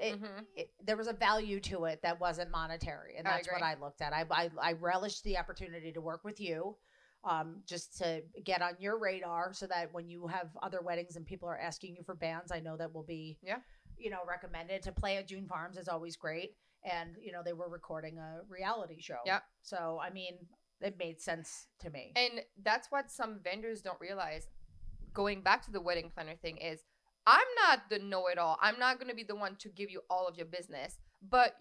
[0.00, 0.46] it, Mhm.
[0.56, 3.16] it, there was a value to it that wasn't monetary.
[3.16, 3.62] And I that's what.
[3.62, 4.12] I looked at.
[4.12, 6.76] I, I, I relished the opportunity to work with you.
[7.22, 11.26] Um, just to get on your radar so that when you have other weddings and
[11.26, 13.58] people are asking you for bands, I know that will be, Yeah.
[13.98, 16.56] you know, recommended to play at June Farms is always great.
[16.82, 19.18] And, you know, they were recording a reality show.
[19.26, 19.42] Yep.
[19.60, 20.48] So, I mean,
[20.80, 22.12] it made sense to me.
[22.16, 24.48] And that's what some vendors don't realize.
[25.12, 26.86] Going back to the wedding planner thing is
[27.26, 28.58] I'm not the know-it-all.
[28.60, 30.98] I'm not going to be the one to give you all of your business,
[31.28, 31.56] but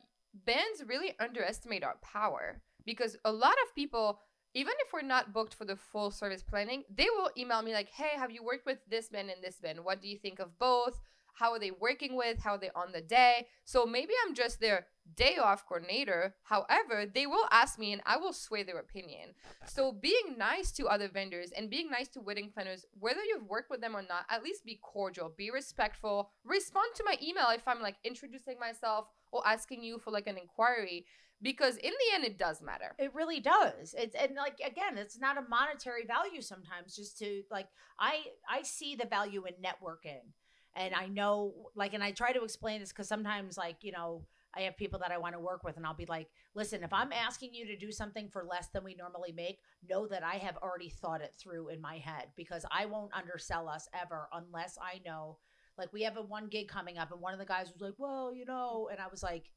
[0.46, 4.22] bands really underestimate our power because a lot of people
[4.56, 7.90] even if we're not booked for the full service planning, they will email me like,
[7.90, 9.84] "Hey, have you worked with this band and this band?
[9.84, 11.00] What do you think of both?
[11.40, 12.40] How are they working with?
[12.40, 16.36] How are they on the day?" So maybe I'm just their day off coordinator.
[16.44, 19.34] However, they will ask me and I will sway their opinion.
[19.66, 23.70] So being nice to other vendors and being nice to wedding planners, whether you've worked
[23.70, 27.68] with them or not, at least be cordial, be respectful, respond to my email if
[27.68, 31.06] I'm like introducing myself or asking you for like an inquiry
[31.42, 32.96] because in the end it does matter.
[33.00, 33.96] It really does.
[33.98, 37.68] It's and like again, it's not a monetary value sometimes just to like
[38.00, 40.34] I I see the value in networking.
[40.80, 44.26] And I know like and I try to explain this cuz sometimes like, you know,
[44.56, 46.92] I have people that I want to work with and I'll be like, "Listen, if
[46.92, 50.36] I'm asking you to do something for less than we normally make, know that I
[50.36, 54.78] have already thought it through in my head because I won't undersell us ever unless
[54.82, 55.38] I know
[55.78, 58.00] like we have a one gig coming up and one of the guys was like,
[58.00, 59.52] "Well, you know," and I was like,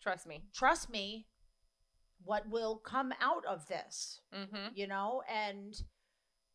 [0.00, 0.42] Trust me.
[0.52, 1.28] trust me
[2.24, 4.68] what will come out of this Mm-hmm.
[4.74, 5.74] you know and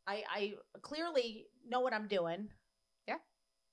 [0.06, 2.50] I I clearly know what I'm doing.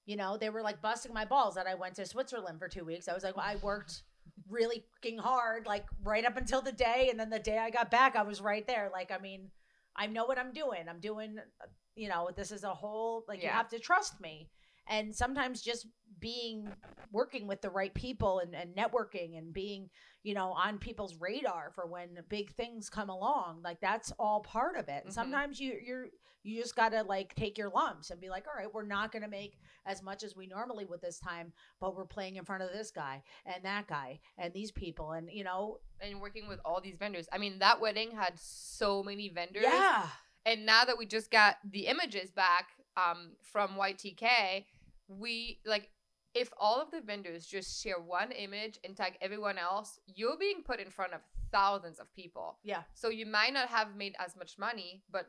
[0.07, 0.13] Yeah.
[0.13, 2.85] You know, they were like busting my balls that I went to Switzerland for two
[2.85, 3.09] weeks.
[3.09, 4.03] I was like, well, I worked
[4.49, 7.91] really fucking hard, like right up until the day, and then the day I got
[7.91, 8.91] back, I was right there.
[8.93, 9.51] Like, I mean,
[9.97, 10.89] I know what I'm doing.
[10.89, 14.49] I'm doing, uh, you know, this is a whole like you have to trust me.
[14.87, 15.87] And sometimes just
[16.21, 16.69] being
[17.11, 19.89] working with the right people and, and networking and being,
[20.23, 24.77] you know, on people's radar for when big things come along, like that's all part
[24.77, 25.05] of it.
[25.05, 25.15] And Mhm.
[25.15, 26.09] sometimes you you're
[26.45, 29.27] you just gotta like take your lumps and be like, all right, we're not gonna
[29.29, 32.71] make as much as we normally would this time, but we're playing in front of
[32.73, 36.81] this guy and that guy and these people and you know, And working with all
[36.81, 37.27] these vendors.
[37.33, 39.63] I mean, that wedding had so many vendors.
[39.65, 40.07] yeah,
[40.47, 44.67] And now that we just got the images back um, from YTK,
[45.09, 45.91] we like
[46.35, 50.63] if all of the vendors just share one image and tag everyone else, you're being
[50.65, 51.21] put in front of
[51.53, 52.59] thousands of people.
[52.65, 55.29] yeah, So you might not have made as much money, but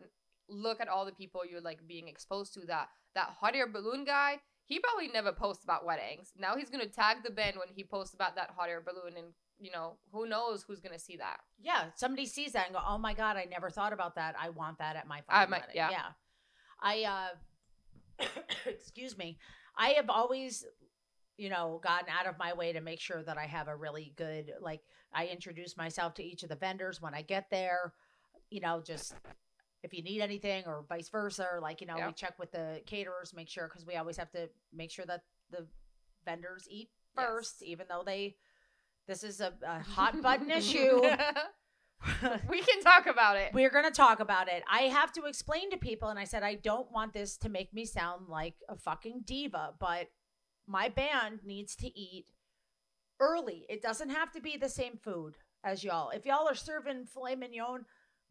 [0.50, 2.66] look at all the people you're like being exposed to.
[2.66, 6.32] That that hot air balloon guy, he probably never posts about weddings.
[6.38, 9.28] Now he's gonna tag the band when he posts about that hot air balloon, and
[9.60, 11.38] you know who knows who's gonna see that.
[11.62, 11.86] yeah.
[11.96, 14.36] Somebody sees that and go, oh my god, I never thought about that.
[14.40, 15.76] I want that at my I might- wedding.
[15.76, 15.90] yeah.
[15.92, 16.06] yeah.
[16.82, 17.04] I
[18.20, 18.26] uh,
[18.66, 19.38] excuse me.
[19.78, 20.66] I have always
[21.38, 24.14] you know, gotten out of my way to make sure that I have a really
[24.16, 24.80] good like
[25.14, 27.92] I introduce myself to each of the vendors when I get there.
[28.50, 29.14] You know, just
[29.86, 32.08] if you need anything or vice versa, or like, you know, Yeah.
[32.08, 35.22] we check with the caterers, make sure because we always have to make sure that
[35.52, 35.68] the
[36.26, 37.26] vendors eat Yes.
[37.26, 38.36] first, even though they
[39.08, 41.00] this is a, a hot button issue.
[42.50, 43.54] we can talk about it.
[43.54, 44.64] We're going to talk about it.
[44.68, 47.74] I have to explain to people, and I said, I don't want this to make
[47.74, 50.08] me sound like a fucking diva, but
[50.68, 52.26] my band needs to eat
[53.20, 53.66] early.
[53.70, 56.10] It doesn't have to be the same food as y'all.
[56.10, 57.86] If y'all are serving filet mignon,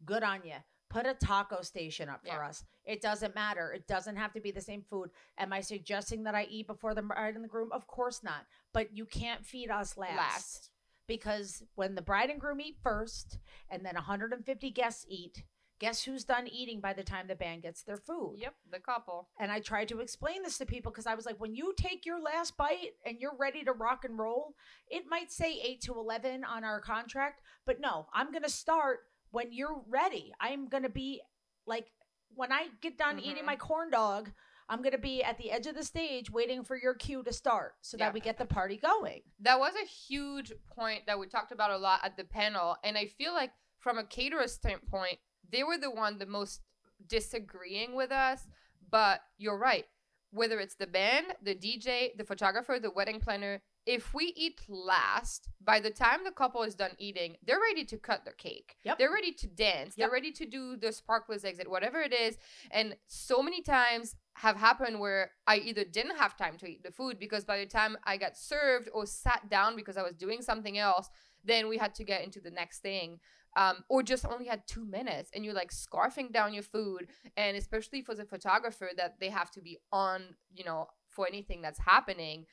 [0.05, 0.55] good on you.
[0.95, 2.47] Put a taco station up for Yeah.
[2.47, 2.63] us.
[2.85, 3.73] It doesn't matter.
[3.73, 5.09] It doesn't have to be the same food.
[5.37, 7.69] Am I suggesting that I eat before the bride and the groom?
[7.73, 8.45] Of course not.
[8.71, 10.69] But you can't feed us last Last.
[11.05, 13.39] because when the bride and groom eat first
[13.69, 15.43] and then 150 guests eat
[15.77, 19.27] guess who's done eating by the time the band gets their food Yep, the couple.
[19.37, 22.05] and i tried to explain this to people because i was like when you take
[22.05, 24.55] your last bite and you're ready to rock and roll
[24.89, 29.01] it might say 8 to 11 on our contract but no i'm going to start
[29.35, 31.21] when you're ready i'm going to be
[31.65, 31.87] like
[32.35, 33.51] when i get done eating Mhm.
[33.51, 34.31] my corn dog
[34.69, 37.33] i'm going to be at the edge of the stage waiting for your cue to
[37.33, 38.05] start so Yeah.
[38.05, 41.71] that we get the party going That was a huge point that we talked about
[41.71, 42.77] a lot at the panel.
[42.83, 45.19] And I feel like from a caterer standpoint,
[45.53, 46.61] they were the one the most
[47.07, 48.47] disagreeing with us.
[48.89, 49.85] But you're right.
[50.31, 55.47] Whether it's the band, the DJ, the photographer, the wedding planner, if we eat last,
[55.63, 58.77] by the time the couple is done eating, they're ready to cut their cake.
[58.83, 58.97] Yep.
[58.97, 59.95] They're ready to dance.
[59.95, 60.07] Yep.
[60.07, 62.37] They're ready to do the sparklers exit, whatever it is.
[62.71, 66.91] And so many times have happened where I either didn't have time to eat the
[66.91, 70.41] food because by the time I got served or sat down because I was doing
[70.41, 71.09] something else,
[71.43, 73.19] then we had to get into the next thing.
[73.57, 77.07] Um, or just only had two minutes and you're like scarfing down your food.
[77.37, 81.61] And especially for the photographer that they have to be on, you know, for anything
[81.61, 82.45] that's happening.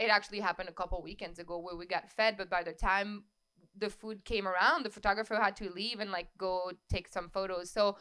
[0.00, 3.24] It actually happened a couple weekends ago where we got fed, but by the time
[3.76, 7.70] the food came around, the photographer had to leave and like go take some photos.
[7.70, 7.96] So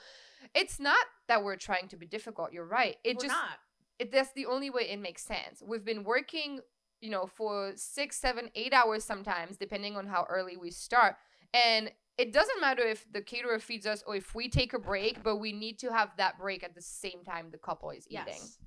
[0.56, 2.54] it's not that we're trying to be difficult.
[2.54, 2.95] You're right.
[3.04, 3.60] It We're just not
[4.00, 5.62] it, that's the only way it makes sense.
[5.66, 6.62] We've been working,
[7.02, 11.16] you know, for six, seven, eight hours sometimes, depending on how early we start.
[11.54, 15.22] And it doesn't matter if the caterer feeds us or if we take a break,
[15.22, 18.24] but we need to have that break at the same time the couple is eating.
[18.28, 18.58] Yes.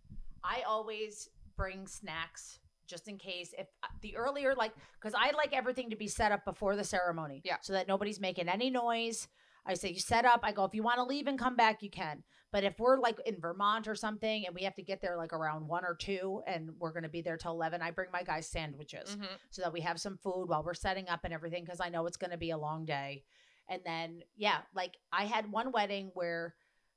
[0.44, 5.52] I always bring snacks just in case if uh, the earlier like because I like
[5.52, 7.40] everything to be set up before the ceremony.
[7.44, 7.56] Yeah.
[7.62, 9.28] So that nobody's making any noise.
[9.64, 10.40] I say you set up.
[10.42, 12.24] I go if you want to leave and come back, you can.
[12.50, 15.32] But if we're like in Vermont or something and we have to get there like
[15.32, 18.46] around one or two and we're gonna be there till eleven, I bring my guys
[18.46, 19.26] sandwiches Mhm.
[19.50, 22.06] so that we have some food while we're setting up and everything because I know
[22.06, 23.24] it's going to be a long day.
[23.68, 26.54] And then, yeah, like I had one wedding where,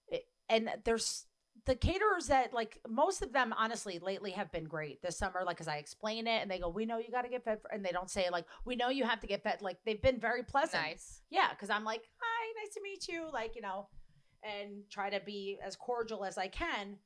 [0.10, 1.26] it, and there's
[1.66, 5.44] the caterers that like most of them honestly lately have been great this summer.
[5.46, 7.62] Like, as I explain it and they go, we know you got to get fed,
[7.62, 9.62] for, and they don't say like, we know you have to get fed.
[9.62, 10.84] Like, they've been very pleasant.
[10.84, 11.22] Nice.
[11.30, 13.28] Yeah, because I'm like, hi, nice to meet you.
[13.34, 13.88] Like, you know,
[14.44, 16.98] and try to be as cordial as I can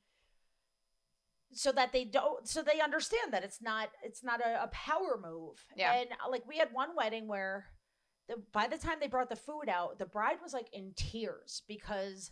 [1.52, 5.18] so that they don't so they understand that it's not it's not a, a power
[5.20, 5.64] move.
[5.76, 5.94] Yeah.
[5.94, 7.66] And uh, like we had one wedding where
[8.28, 11.62] the by the time they brought the food out, the bride was like in tears
[11.66, 12.30] because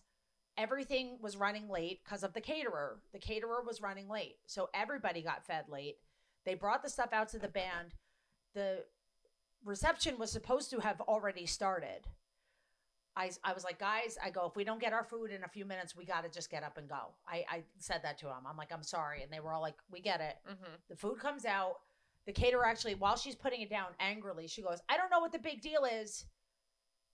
[0.59, 3.01] everything was running late because of the caterer.
[3.13, 4.37] The caterer was running late.
[4.47, 5.97] So everybody got fed late.
[6.45, 7.95] They brought the stuff out to the band.
[8.55, 8.85] The
[9.65, 12.07] reception was supposed to have already started.
[13.17, 15.49] I, I was like, guys, I go, if we don't get our food in a
[15.49, 17.15] few minutes, we got to just get up and go.
[17.27, 18.47] I, I said that to them.
[18.49, 19.23] I'm like, I'm sorry.
[19.23, 20.37] And they were all like, we get it.
[20.47, 21.77] hmm The food comes out.
[22.27, 25.33] The caterer actually, while she's putting it down angrily, she goes, I don't know what
[25.33, 26.27] the big deal is.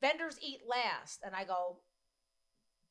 [0.01, 1.21] Vendors eat last.
[1.25, 1.79] And I go,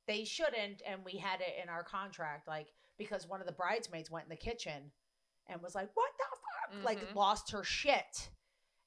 [0.07, 0.81] they shouldn't.
[0.87, 4.29] And we had it in our contract, like, because one of the bridesmaids went in
[4.29, 4.91] the kitchen
[5.47, 6.25] and was like, what the
[6.77, 6.85] fuck?
[6.85, 7.15] Like, Mhm.
[7.15, 8.29] lost her shit.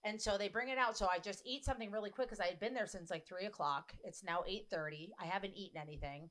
[0.04, 0.96] And so they bring it out.
[0.96, 3.46] So I just eat something really quick because I had been there since like three
[3.46, 3.92] o'clock.
[4.04, 5.12] It's now eight thirty.
[5.18, 6.30] I haven't eaten anything.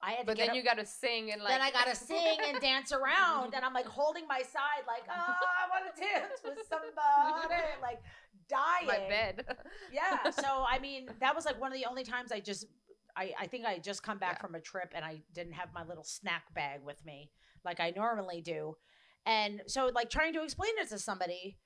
[0.00, 1.52] I had to But then up- you gotta sing and like.
[1.52, 5.12] then I gotta sing and dance around, and I'm like holding my side, like, oh,
[5.14, 6.92] I want to dance with somebody,
[7.82, 8.02] like
[8.48, 8.86] dying.
[8.86, 9.44] my bed.
[9.92, 10.30] Yeah.
[10.30, 12.66] So I mean, that was like one of the only times I just,
[13.16, 14.46] I, I think I just come back Yeah.
[14.46, 17.30] from a trip and I didn't have my little snack bag with me
[17.64, 18.76] like I normally do,
[19.24, 21.58] and so like trying to explain it to somebody,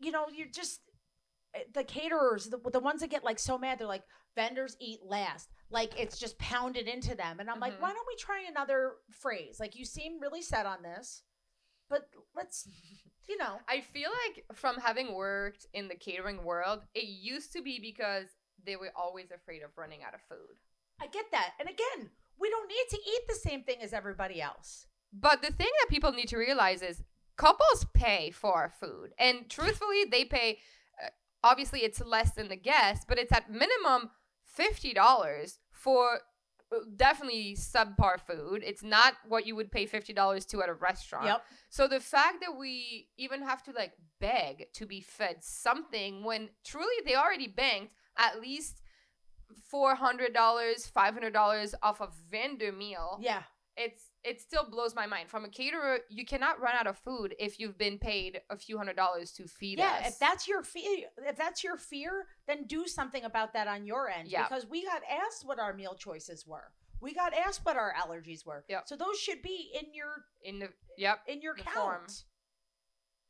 [0.00, 0.80] you know, you're just
[1.54, 4.02] eh, the caterers, the, the ones that get like so mad, they're like
[4.34, 7.80] vendors eat last, like it's just pounded into them, and I'm like, Mhm.
[7.82, 9.58] why don't we try another phrase?
[9.60, 11.22] Like you seem really set on this,
[11.88, 12.68] but let's,
[13.28, 17.62] you know, I feel like from having worked in the catering world, it used to
[17.62, 18.26] be because
[18.64, 20.56] they were always afraid of running out of food.
[21.00, 24.40] I get that, and again, we don't need to eat the same thing as everybody
[24.40, 24.86] else.
[25.12, 27.02] But the thing that people need to realize is
[27.36, 29.12] couples pay for food.
[29.18, 30.58] And truthfully, they pay
[31.02, 31.08] uh,
[31.42, 34.10] obviously it's less than the guest, but it's at minimum
[34.58, 36.20] $50 for
[36.72, 38.62] uh, definitely subpar food.
[38.64, 41.26] It's not what you would pay $50 to at a restaurant.
[41.26, 41.42] Yep.
[41.70, 46.48] So the fact that we even have to like beg to be fed something when
[46.64, 48.80] truly they already banked at least
[49.72, 53.42] $400, $500 off a vendor meal Yeah.
[53.76, 55.28] it's it still blows my mind.
[55.28, 58.78] From a caterer, you cannot run out of food if you've been paid a few
[58.78, 60.12] hundred dollars to feed Yeah, us.
[60.12, 64.08] if that's your fear, if that's your fear, then do something about that on your
[64.08, 64.28] end.
[64.28, 64.44] Yeah.
[64.48, 66.72] Because we got asked what our meal choices were.
[67.00, 68.64] We got asked what our allergies were.
[68.70, 68.84] Yep.
[68.88, 71.76] So those should be in your in the yep, in your The count.
[71.76, 72.06] form.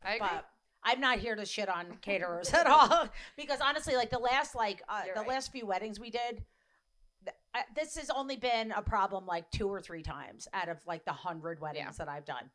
[0.04, 0.28] I agree.
[0.30, 0.44] But
[0.84, 4.82] I'm not here to shit on caterers at all because honestly, like the last like
[4.88, 5.28] uh, You're the right.
[5.30, 6.44] last few weddings we did,
[7.24, 10.78] th- I, this has only been a problem like two or three times out of
[10.86, 12.04] like the hundred weddings Yeah.
[12.04, 12.50] that I've done.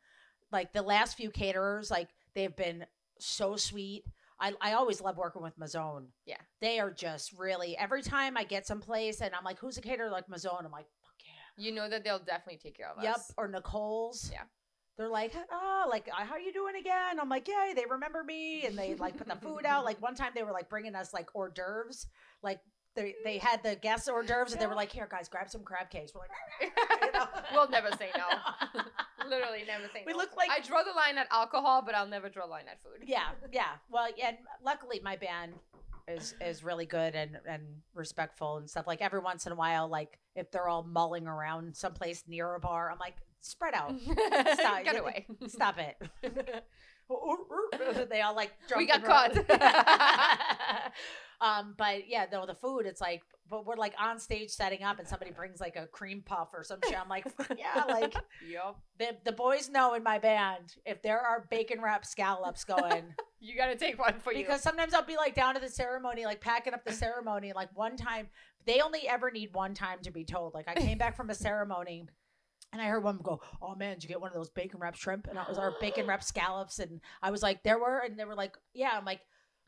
[0.52, 2.86] Like the last few caterers, like they've been
[3.18, 4.04] so sweet.
[4.40, 6.06] I, I always love working with Mazzone.
[6.24, 6.38] Yeah.
[6.60, 10.08] They are just really every time I get someplace and I'm like, who's a caterer
[10.10, 10.64] like Mazzone?
[10.64, 11.64] I'm like, fuck yeah.
[11.64, 13.04] you know that they'll definitely take care of us.
[13.04, 13.16] Yep.
[13.36, 14.30] Or Nicole's.
[14.32, 14.42] Yeah.
[15.00, 17.18] They're like, oh, like, uh, how you doing again?
[17.18, 18.66] I'm like, yay, they remember me.
[18.66, 19.86] And they like put the food out.
[19.86, 22.06] Like one time they were like bringing us like hors d'oeuvres.
[22.42, 22.60] Like
[22.94, 25.62] they, they had the guest hors d'oeuvres and they were like, here, guys, grab some
[25.62, 26.12] crab cakes.
[26.14, 26.72] We're like,
[27.02, 27.26] you know?
[27.54, 28.82] we'll never say no.
[29.26, 30.18] Literally never say We no.
[30.18, 32.82] look like- I draw the line at alcohol, but I'll never draw a line at
[32.82, 33.08] food.
[33.08, 33.68] yeah, yeah.
[33.90, 35.54] Well, yeah, and luckily my band
[36.08, 37.62] is is really good and and
[37.94, 38.86] respectful and stuff.
[38.86, 42.60] Like every once in a while, like if they're all mulling around someplace near a
[42.60, 43.92] bar, I'm like, spread out.
[44.54, 44.84] Stop.
[44.84, 45.26] Get away.
[45.48, 45.96] Stop it.
[48.10, 49.36] they all like We got caught.
[51.40, 54.98] um, but yeah, though the food, it's like, but we're like on stage setting up,
[55.00, 57.00] and somebody brings like a cream puff or some shit.
[57.00, 57.26] I'm like,
[57.58, 58.14] yeah, like
[58.48, 58.80] Yup.
[58.98, 63.56] the the boys know in my band if there are bacon wrap scallops going, You
[63.56, 64.44] gotta take one for you.
[64.44, 67.52] because sometimes I'll be like down to the ceremony, like packing up the ceremony.
[67.52, 68.28] Like one time,
[68.66, 70.54] they only ever need one time to be told.
[70.54, 72.06] Like I came back from a ceremony.
[72.72, 74.94] And I heard one go, "Oh man, did you get one of those bacon wrap
[74.94, 78.18] shrimp?" And it was our bacon wrap scallops, and I was like, "There were," and
[78.18, 79.20] they were like, "Yeah." I'm like,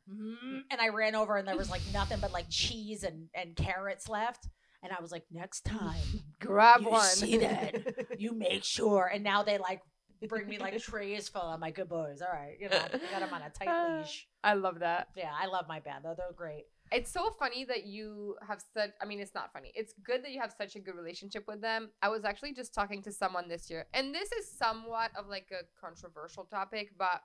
[0.08, 0.60] mm.
[0.70, 4.08] and I ran over, and there was like nothing but like cheese and and carrots
[4.08, 4.48] left.
[4.84, 6.00] And I was like, "Next time,
[6.40, 7.04] grab you one.
[7.04, 9.82] see that, you make sure." And now they like
[10.28, 11.42] bring me like trays full.
[11.42, 14.28] I'm like, "Good boys, all right, you know, I got them on a tight leash."
[14.44, 15.08] I love that.
[15.16, 16.66] Yeah, I love my band though; they're great.
[16.92, 19.72] It's so funny that you have such I mean it's not funny.
[19.74, 21.90] It's good that you have such a good relationship with them.
[22.02, 25.50] I was actually just talking to someone this year and this is somewhat of like
[25.52, 27.22] a controversial topic, but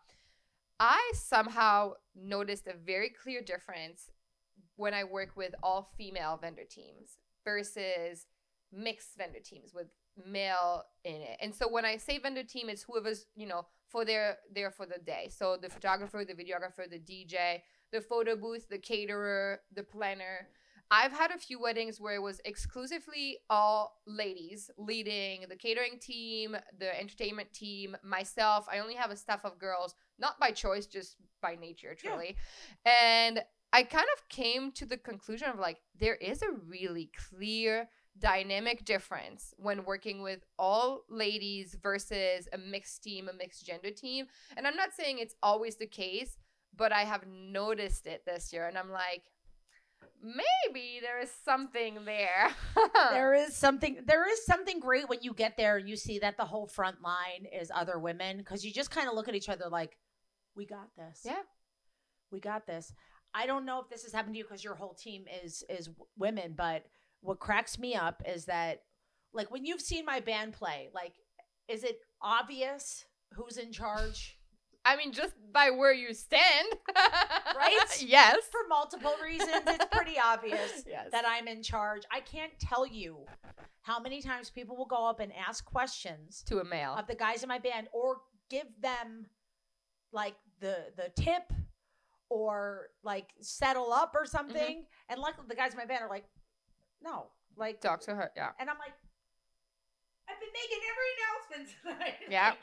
[0.79, 4.09] I somehow noticed a very clear difference
[4.75, 8.27] when I work with all female vendor teams versus
[8.71, 9.87] mixed vendor teams with
[10.25, 11.37] male in it.
[11.41, 14.85] And so when I say vendor team, it's whoever's, you know, for their there for
[14.85, 15.29] the day.
[15.31, 17.61] So the photographer, the videographer, the DJ,
[17.91, 20.47] the photo booth, the caterer, the planner.
[20.89, 26.55] I've had a few weddings where it was exclusively all ladies leading the catering team,
[26.79, 28.67] the entertainment team, myself.
[28.71, 32.09] I only have a staff of girls, not by choice, just by nature, Yeah.
[32.11, 32.37] truly.
[32.85, 37.89] And I kind of came to the conclusion of like, there is a really clear
[38.17, 44.27] dynamic difference when working with all ladies versus a mixed team, a mixed gender team.
[44.55, 46.37] And I'm not saying it's always the case,
[46.77, 48.67] but I have noticed it this year.
[48.67, 49.23] And I'm like,
[50.21, 52.49] maybe there is something there.
[53.11, 56.37] there is something there is something great when you get there and you see that
[56.37, 59.49] the whole front line is other women because you just kind of look at each
[59.49, 59.97] other like
[60.55, 61.41] we got this Yeah.
[62.31, 62.91] we got this
[63.33, 65.89] i don't know if this has happened to you because your whole team is is
[66.17, 66.85] women but
[67.21, 68.81] what cracks me up is that
[69.33, 71.13] like when you've seen my band play like
[71.67, 74.36] is it obvious who's in charge
[74.87, 76.67] I mean, just by where you stand,
[77.55, 77.77] Right?
[77.99, 78.37] yes.
[78.51, 81.09] for multiple reasons it's pretty obvious Yes.
[81.11, 82.03] that I'm in charge.
[82.11, 83.25] I can't tell you
[83.81, 86.93] how many times people will go up and ask questions to a male.
[86.95, 88.17] of the guys in my band or
[88.49, 89.25] give them
[90.13, 91.51] like the the tip
[92.29, 94.77] or like settle up or something.
[94.77, 95.09] Mm-hmm.
[95.09, 96.25] And luckily the guys in my band are like,
[97.01, 97.27] no.
[97.57, 98.31] Like Talk to her.
[98.37, 98.51] Yeah.
[98.59, 98.93] and I'm like,
[100.29, 102.15] I've been making every announcement tonight.
[102.29, 102.49] Yeah.
[102.49, 102.57] Like,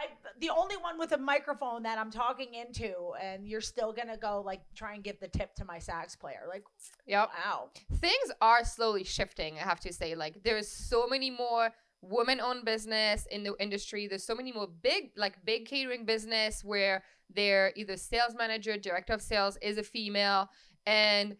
[0.00, 0.06] I,
[0.40, 4.42] the only one with a microphone that I'm talking into, and you're still gonna go
[4.44, 6.42] like try and give the tip to my sax player.
[6.48, 6.64] Like,
[7.06, 7.30] Yep.
[7.44, 7.68] wow.
[7.96, 11.70] things are slowly shifting i have to say like there's so many more
[12.02, 17.02] women-owned business in the industry there's so many more big like big catering business where
[17.34, 20.48] their either sales manager director of sales is a female
[20.86, 21.36] and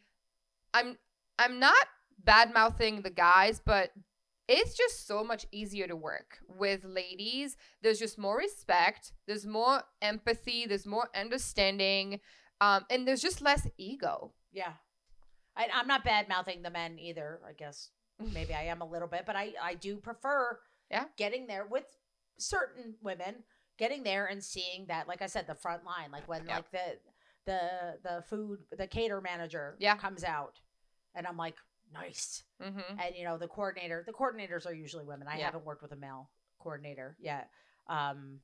[0.75, 0.99] i'm
[1.39, 1.87] i'm not
[2.25, 3.91] bad mouthing the guys but
[4.53, 9.83] it's just so much easier to work with ladies there's just more respect there's more
[10.03, 12.21] empathy there's more understanding
[12.61, 14.73] um, and there's just less ego Yeah.
[15.57, 17.41] I, I'm not bad mouthing the men either.
[17.47, 17.91] I guess
[18.33, 20.59] maybe I am a little bit, but I, I do prefer
[20.91, 21.05] Yeah.
[21.17, 21.85] getting there with
[22.39, 23.45] certain women,
[23.79, 26.57] getting there and seeing that, like I said, the front line, like when Yep.
[26.57, 26.99] like the
[27.47, 27.61] the
[28.03, 29.97] the food the cater manager Yeah.
[29.97, 30.61] comes out,
[31.15, 31.57] and I'm like,
[31.93, 32.43] nice.
[32.63, 32.99] mm-hmm.
[32.99, 35.29] And you know the coordinator, the coordinators are usually women.
[35.29, 35.47] I Yeah.
[35.47, 37.51] haven't worked with a male coordinator yet.
[37.89, 38.41] Um,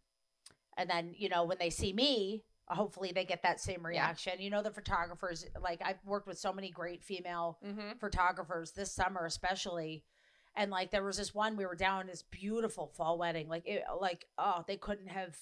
[0.76, 4.40] and then you know when they see me, hopefully they get that same reaction.
[4.40, 7.98] You know the photographers, like I've worked with so many great female Mm-hmm.
[8.00, 10.04] photographers this summer, especially.
[10.58, 13.48] And like there was this one, we were down this beautiful fall wedding.
[13.48, 15.36] Like it, like oh, they couldn't have.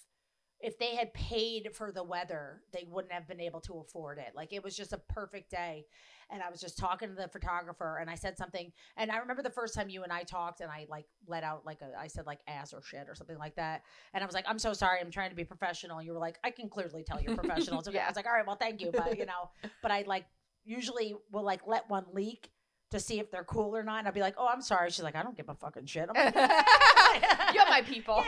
[0.64, 4.32] If they had paid for the weather, they wouldn't have been able to afford it.
[4.34, 5.84] Like it was just a perfect day.
[6.30, 8.72] And I was just talking to the photographer and I said something.
[8.96, 11.66] And I remember the first time you and I talked and I like let out
[11.66, 13.82] like a, I said like ass or shit or something like that.
[14.14, 15.00] And I was like, I'm so sorry.
[15.00, 15.98] I'm trying to be professional.
[15.98, 17.78] And you were like, I can clearly tell you're professional.
[17.84, 17.98] It's okay.
[17.98, 18.90] I was like, all right, well, thank you.
[18.90, 19.50] But you know,
[19.82, 20.24] but I like
[20.64, 22.50] usually will like let one leak
[22.90, 23.98] to see if they're cool or not.
[23.98, 24.90] And I'd be like, oh, I'm sorry.
[24.90, 26.08] She's like, I don't give a fucking shit.
[26.08, 26.34] I'm like,
[27.54, 28.22] You're my people.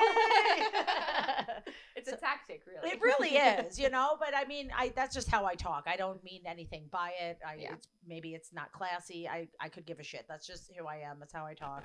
[2.07, 2.91] It's a tactic, really.
[2.95, 4.17] It really is, you know.
[4.19, 5.85] But I mean, I that's just how I talk.
[5.87, 7.39] I don't mean anything by it.
[7.47, 7.73] I Yeah.
[7.75, 9.29] it's, maybe it's not classy.
[9.29, 10.27] I I could give a shit.
[10.29, 11.19] That's just who I am.
[11.19, 11.85] That's how I talk.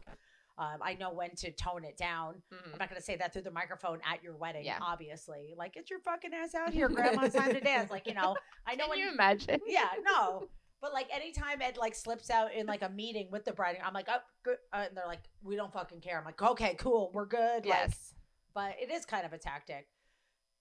[0.57, 2.35] Um, I know when to tone it down.
[2.53, 2.73] Mhm.
[2.73, 4.65] I'm not gonna say that through the microphone at your wedding.
[4.65, 4.77] Yeah.
[4.81, 7.89] Obviously, like get your fucking ass out here, grandma's time to dance.
[7.89, 8.35] Like you know,
[8.67, 9.59] I know Can when you imagine?
[9.67, 10.47] yeah, no.
[10.81, 13.93] But like anytime Ed like slips out in like a meeting with the bride, I'm
[13.93, 14.57] like, oh, good.
[14.73, 16.17] Uh, and they're like, we don't fucking care.
[16.17, 17.65] I'm like, okay, cool, we're good.
[17.65, 18.15] Like, Yes.
[18.55, 19.87] but it is kind of a tactic.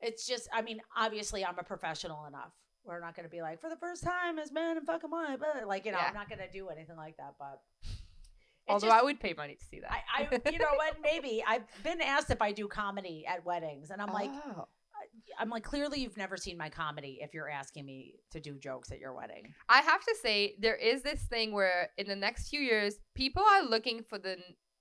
[0.00, 2.52] It's just, I mean, obviously, I'm a professional enough.
[2.84, 5.38] We're not going to be like, for the first time as men and fucking wife.
[5.40, 6.06] But like, you know, Yeah.
[6.08, 7.34] I'm not going to do anything like that.
[7.38, 7.60] But
[8.68, 9.90] Although just- I would pay money to see that.
[9.90, 10.96] I, I, you know what?
[11.02, 14.68] Maybe I've been asked if I do comedy at weddings, and I'm like, Oh.
[15.38, 18.92] I'm like, clearly you've never seen my comedy if you're asking me to do jokes
[18.92, 19.54] at your wedding.
[19.68, 23.42] I have to say there is this thing where in the next few years people
[23.42, 24.36] are looking for the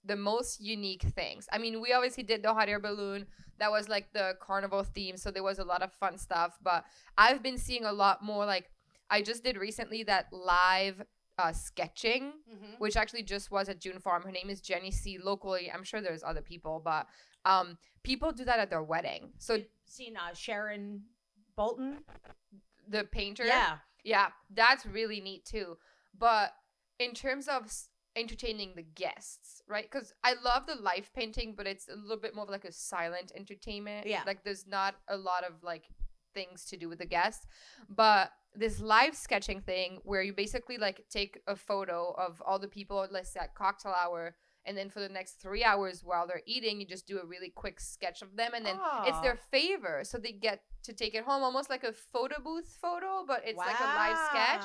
[0.09, 1.47] the most unique things.
[1.53, 3.25] I mean, we obviously did the hot air balloon.
[3.59, 6.83] That was like the carnival theme, so there was a lot of fun stuff, but
[7.17, 8.65] I've been seeing a lot more like
[9.09, 11.01] I just did recently that live
[11.37, 12.33] uh, sketching
[12.79, 14.23] which actually just was at June Farm.
[14.23, 15.17] Her name is Jenny C.
[15.17, 17.07] Locally, I'm sure there's other people, but
[17.45, 19.29] um, people do that at their wedding.
[19.37, 21.01] So Seen uh, Sharon
[21.55, 21.99] Bolton?
[22.87, 23.77] the painter, Yeah.
[24.03, 25.77] yeah, that's really neat too.
[26.17, 26.53] But
[26.99, 27.71] in terms of
[28.15, 29.89] entertaining the guests, right?
[29.89, 32.71] Because I love the live painting, but it's a little bit more of like a
[32.71, 34.07] silent entertainment.
[34.07, 34.23] Yeah.
[34.25, 35.85] like there's not a lot of like
[36.33, 37.47] things to do with the guests,
[37.89, 42.67] but this live sketching thing where you basically like take a photo of all the
[42.67, 44.35] people let's say at cocktail hour
[44.65, 47.49] and then for the next three hours while they're eating you just do a really
[47.49, 49.47] quick sketch of them and then it's their ah.
[49.51, 53.41] favor so they get to take it home almost like a photo booth photo but
[53.45, 54.63] it's like a live sketch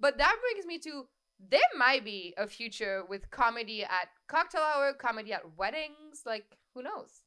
[0.00, 1.06] but that brings me to
[1.50, 6.82] there might be a future with comedy at cocktail hour comedy at weddings like who
[6.82, 7.22] knows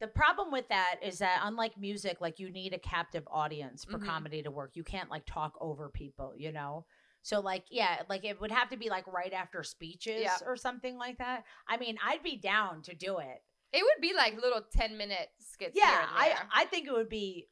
[0.00, 3.98] The problem with that is that unlike music, like you need a captive audience for
[4.00, 4.06] Mhm.
[4.06, 4.72] comedy to work.
[4.74, 6.86] You can't like talk over people, you know?
[7.22, 10.38] So like yeah, like it would have to be like right after speeches Yeah.
[10.44, 11.44] or something like that.
[11.68, 13.44] I mean, I'd be down to do it.
[13.72, 16.36] it would be like little 10 minute skits here Yeah, I.
[16.52, 17.48] I think it would be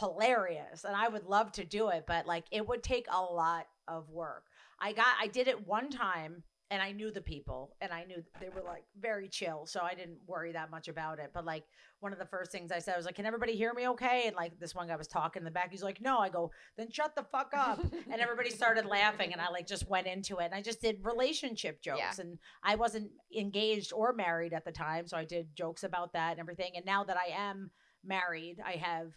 [0.00, 3.66] hilarious and I would love to do it, but like it would take a lot
[3.86, 4.46] of work.
[4.82, 8.22] I got I did it one time and I knew the people and I knew
[8.40, 11.30] they were like very chill, so I didn't worry that much about it.
[11.34, 11.64] But like
[12.00, 14.24] one of the first things I said I was like, "Can everybody hear me okay?"
[14.26, 15.70] And like this one guy was talking in the back.
[15.70, 17.78] He's like, "No." I go, "Then shut the fuck up."
[18.10, 20.46] and everybody started laughing and I like just went into it.
[20.46, 22.24] And I just did relationship jokes Yeah.
[22.24, 26.32] and I wasn't engaged or married at the time, so I did jokes about that
[26.32, 26.72] and everything.
[26.76, 27.70] And now that I am
[28.02, 29.12] married, I have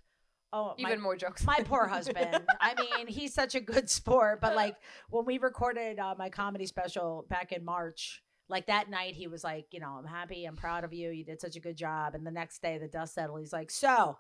[0.56, 1.44] oh my Even more jokes.
[1.46, 2.42] my poor husband.
[2.62, 4.76] I mean, he's such a good sport, but like
[5.10, 9.44] when we recorded uh, my comedy special back in March, like that night he was
[9.44, 11.10] like, you know, I'm happy, I'm proud of you.
[11.10, 12.16] You did such a good job.
[12.16, 13.40] And the next day the dust settled.
[13.40, 14.18] He's like, so.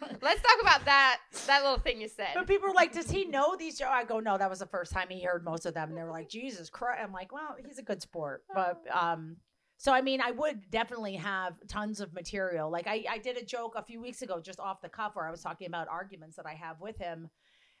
[0.22, 2.28] Let's talk about that that little thing you said.
[2.34, 3.90] But people were like, does he know these jokes?
[3.92, 5.90] I go, no, that was the first time he heard most of them.
[5.90, 7.02] And they were like, Jesus Christ.
[7.04, 8.42] I'm like, well, he's a good sport.
[8.54, 9.36] But um,
[9.78, 12.70] so I mean, I would definitely have tons of material.
[12.70, 15.26] Like I, I did a joke a few weeks ago, just off the cuff, where
[15.26, 17.28] I was talking about arguments that I have with him,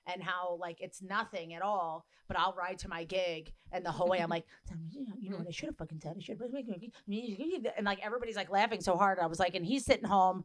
[0.06, 2.04] and how like it's nothing at all.
[2.28, 4.44] But I'll ride to my gig, and the whole way I'm like,
[5.20, 6.16] you know what I should have fucking said.
[6.18, 6.38] I should,
[7.76, 9.18] and like everybody's like laughing so hard.
[9.18, 10.44] I was like, and he's sitting home.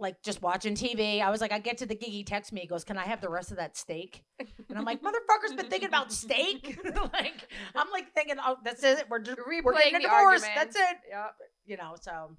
[0.00, 1.20] Like just watching TV.
[1.20, 2.08] I was like, I get to the gig.
[2.10, 2.62] He texts me.
[2.62, 5.68] He goes, "Can I have the rest of that steak?" And I'm like, "Motherfucker's been
[5.68, 6.78] thinking about steak."
[7.12, 9.04] like, I'm like thinking, "Oh, that's it.
[9.10, 10.42] We're just we're getting a the divorce.
[10.42, 10.52] argument.
[10.54, 11.26] That's it." Yeah.
[11.66, 12.36] you know, so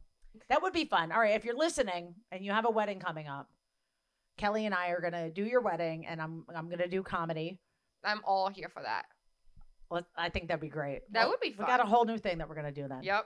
[0.50, 1.12] that would be fun.
[1.12, 3.48] All right, if you're listening and you have a wedding coming up,
[4.38, 7.60] Kelly and I are gonna do your wedding, and I'm I'm gonna do comedy.
[8.04, 9.06] I'm all here for that.
[9.92, 11.02] Let- I think that'd be great.
[11.12, 13.04] That Well, would be We got a whole new thing that we're gonna do then.
[13.04, 13.26] Yep.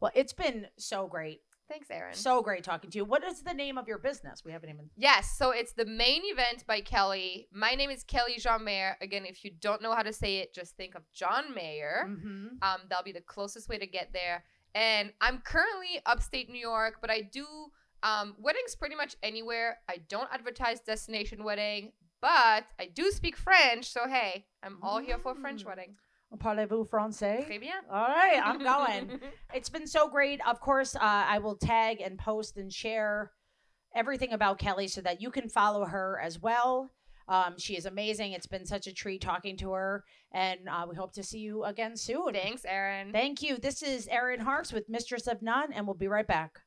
[0.00, 2.14] Well, it's been so great, Thanks, Erin.
[2.14, 3.04] so great talking to you.
[3.04, 4.42] What is the name of your business?
[4.44, 4.88] We haven't even.
[4.96, 7.46] Yes, so it's the main event by Kelly.
[7.52, 8.94] My name is Kelly Jeanmaire.
[9.02, 12.06] Again, if you don't know how to say it, just think of John Mayer.
[12.08, 12.46] Mm-hmm.
[12.62, 14.44] Um, that'll be the closest way to get there.
[14.74, 17.44] And I'm currently upstate New York, but I do
[18.02, 19.78] um, weddings pretty much anywhere.
[19.88, 21.92] I don't advertise destination wedding,
[22.22, 23.90] but I do speak French.
[23.90, 25.66] So hey, I'm all here for a French Mm.
[25.66, 25.96] wedding.
[26.36, 27.46] Parlez-vous français?
[27.46, 27.76] Très bien.
[27.90, 29.20] All right, I'm going.
[29.54, 30.40] It's been so great.
[30.46, 33.32] Of course, uh, I will tag and post and share
[33.94, 36.90] everything about Kelly so that you can follow her as well.
[37.28, 38.32] Um, she is amazing.
[38.32, 41.64] It's been such a treat talking to her, and uh, we hope to see you
[41.64, 42.32] again soon.
[42.32, 43.12] Thanks, Erin.
[43.12, 43.58] Thank you.
[43.58, 46.60] This is Erin Harkes with Mistress of None, and we'll be right back.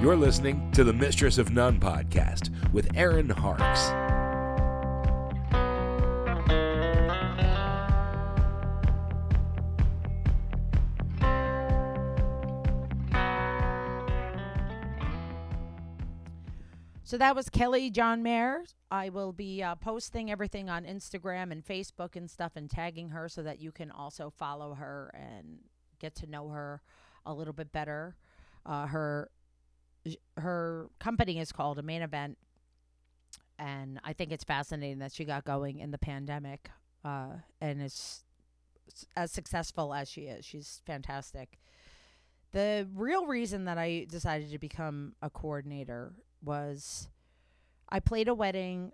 [0.00, 3.88] You're listening to the Mistress of None podcast with Erin Harkes.
[17.02, 18.72] So that was Kelly Jeanmaire.
[18.92, 23.28] I will be uh, posting everything on Instagram and Facebook and stuff and tagging her
[23.28, 25.58] so that you can also follow her and
[25.98, 26.82] get to know her
[27.26, 28.14] a little bit better.
[28.64, 29.30] Uh, her
[30.36, 32.38] her company is called a main event
[33.58, 36.70] and I think it's fascinating that she got going in the pandemic
[37.04, 38.22] uh, and is
[39.16, 40.44] as successful as she is.
[40.44, 41.58] She's fantastic.
[42.52, 47.08] The real reason that I decided to become a coordinator was
[47.88, 48.92] I played a wedding.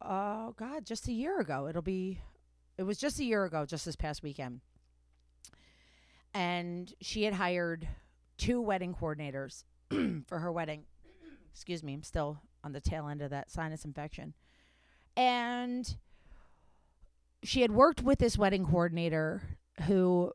[0.00, 1.66] Oh God, just a year ago.
[1.68, 2.20] It'll be.
[2.78, 4.60] It was just a year ago, just this past weekend.
[6.32, 7.86] And she had hired
[8.38, 9.64] two wedding coordinators
[10.26, 10.84] for her wedding.
[11.52, 14.34] Excuse me, I'm still on the tail end of that sinus infection.
[15.16, 15.96] And
[17.42, 19.42] she had worked with this wedding coordinator
[19.82, 20.32] who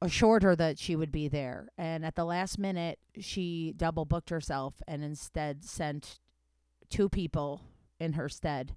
[0.00, 1.68] assured her that she would be there.
[1.76, 6.20] And at the last minute, she double booked herself and instead sent
[6.88, 7.62] two people
[7.98, 8.76] in her stead.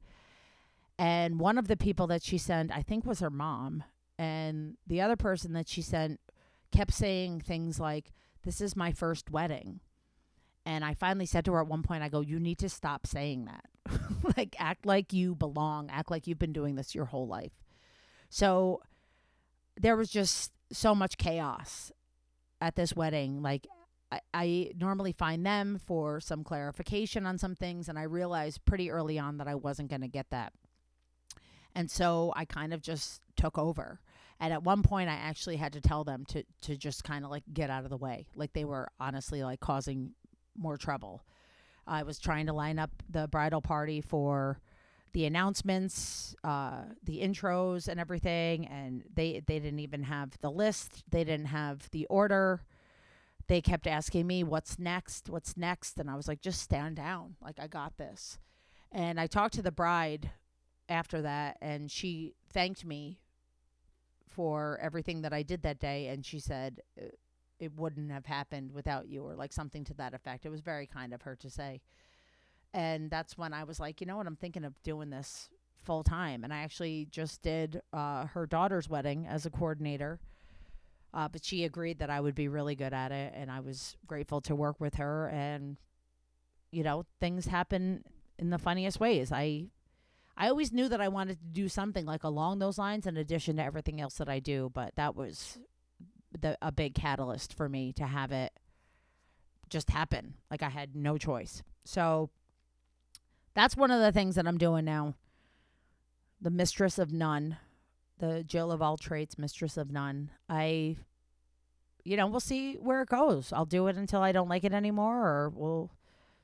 [0.98, 3.84] And one of the people that she sent, I think, was her mom.
[4.18, 6.20] And the other person that she sent
[6.72, 8.12] kept saying things like,
[8.44, 9.80] This is my first wedding.
[10.66, 13.08] And I finally said to her at one point, I go, You need to stop
[13.08, 13.66] saying that.
[14.38, 17.64] like, act like you belong, act like you've been doing this your whole life.
[18.30, 18.82] So
[19.80, 21.92] there was just so much chaos
[22.60, 23.42] at this wedding.
[23.42, 23.68] Like,
[24.34, 29.18] I, normally find them for some clarification on some things, and I realized pretty early
[29.18, 30.54] on that I wasn't going to get that.
[31.74, 34.02] And so I kind of just took over.
[34.42, 37.30] And at one point, I actually had to tell them to to just kind of
[37.30, 38.28] like get out of the way.
[38.36, 40.14] Like they were honestly like causing
[40.58, 41.22] more trouble.
[41.86, 44.60] I was trying to line up the bridal party for
[45.14, 51.04] the announcements, uh, the intros, and everything, and they they didn't even have the list.
[51.08, 52.62] They didn't have the order.
[53.48, 55.30] They kept asking me, "What's next?
[55.30, 57.36] What's next?" And I was like, "Just stand down.
[57.42, 58.40] Like I got this."
[58.92, 60.32] And I talked to the bride
[60.90, 63.21] after that, and she thanked me
[64.32, 66.08] for everything that I did that day.
[66.08, 67.06] And she said, "Uh,
[67.60, 70.46] it wouldn't have happened without you, or like something to that effect.
[70.46, 71.82] It was very kind of her to say.
[72.74, 75.50] And that's when I was like, you know what, I'm thinking of doing this
[75.84, 76.44] full time.
[76.44, 80.20] And I actually just did uh, her daughter's wedding as a coordinator.
[81.14, 83.98] Uh, but she agreed that I would be really good at it, and I was
[84.08, 85.28] grateful to work with her.
[85.28, 85.78] And
[86.72, 88.06] you know, things happen
[88.40, 89.32] in the funniest ways.
[89.32, 89.66] I
[90.38, 93.58] I always knew that I wanted to do something like along those lines in addition
[93.58, 95.60] to everything else that I do, but that was
[96.40, 98.54] the a big catalyst for me to have it
[99.70, 100.36] just happen.
[100.50, 101.64] Like I had no choice.
[101.84, 102.30] So
[103.54, 105.16] that's one of the things that I'm doing now.
[106.40, 107.58] The mistress of none,
[108.20, 110.32] the Jill of all traits, mistress of none.
[110.50, 110.98] I
[112.04, 113.54] you know, we'll see where it goes.
[113.54, 115.92] I'll do it until I don't like it anymore or we'll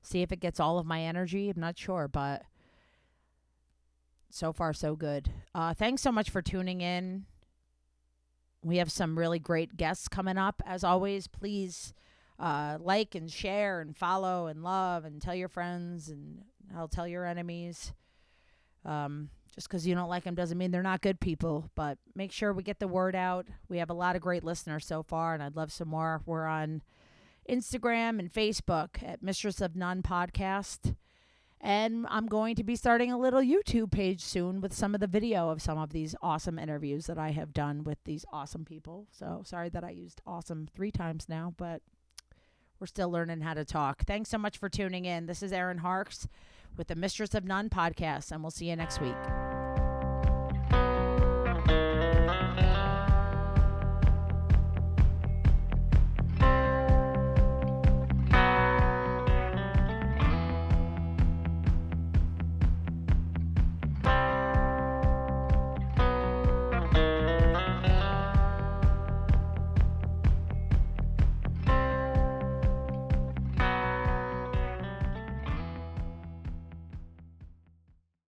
[0.03, 1.49] see if it gets all of my energy.
[1.49, 2.43] I'm not sure, but
[4.38, 5.31] so far so good.
[5.53, 7.26] Uh, thanks so much for tuning in.
[8.64, 10.61] We have some really great guests coming up.
[10.65, 11.93] As always, please
[12.39, 16.43] uh, like and share and follow and love and tell your friends and
[16.76, 17.93] I'll tell your enemies.
[18.85, 22.31] Um, just because you don't like them doesn't mean they're not good people, but make
[22.31, 23.47] sure we get the word out.
[23.69, 26.22] We have a lot of great listeners so far, and I'd love some more.
[26.27, 26.84] We're on
[27.49, 30.95] Instagram and Facebook at Mistress of None Podcast.
[31.60, 35.08] And I'm going to be starting a little YouTube page soon with some of the
[35.08, 39.08] video of some of these awesome interviews that I have done with these awesome people.
[39.12, 41.82] So sorry that I used awesome three times now, but
[42.80, 44.06] we're still learning how to talk.
[44.06, 45.26] Thanks so much for tuning in.
[45.26, 46.28] This is Erin Harkes
[46.78, 49.57] with the Mistress of None podcast, and we'll see you next week.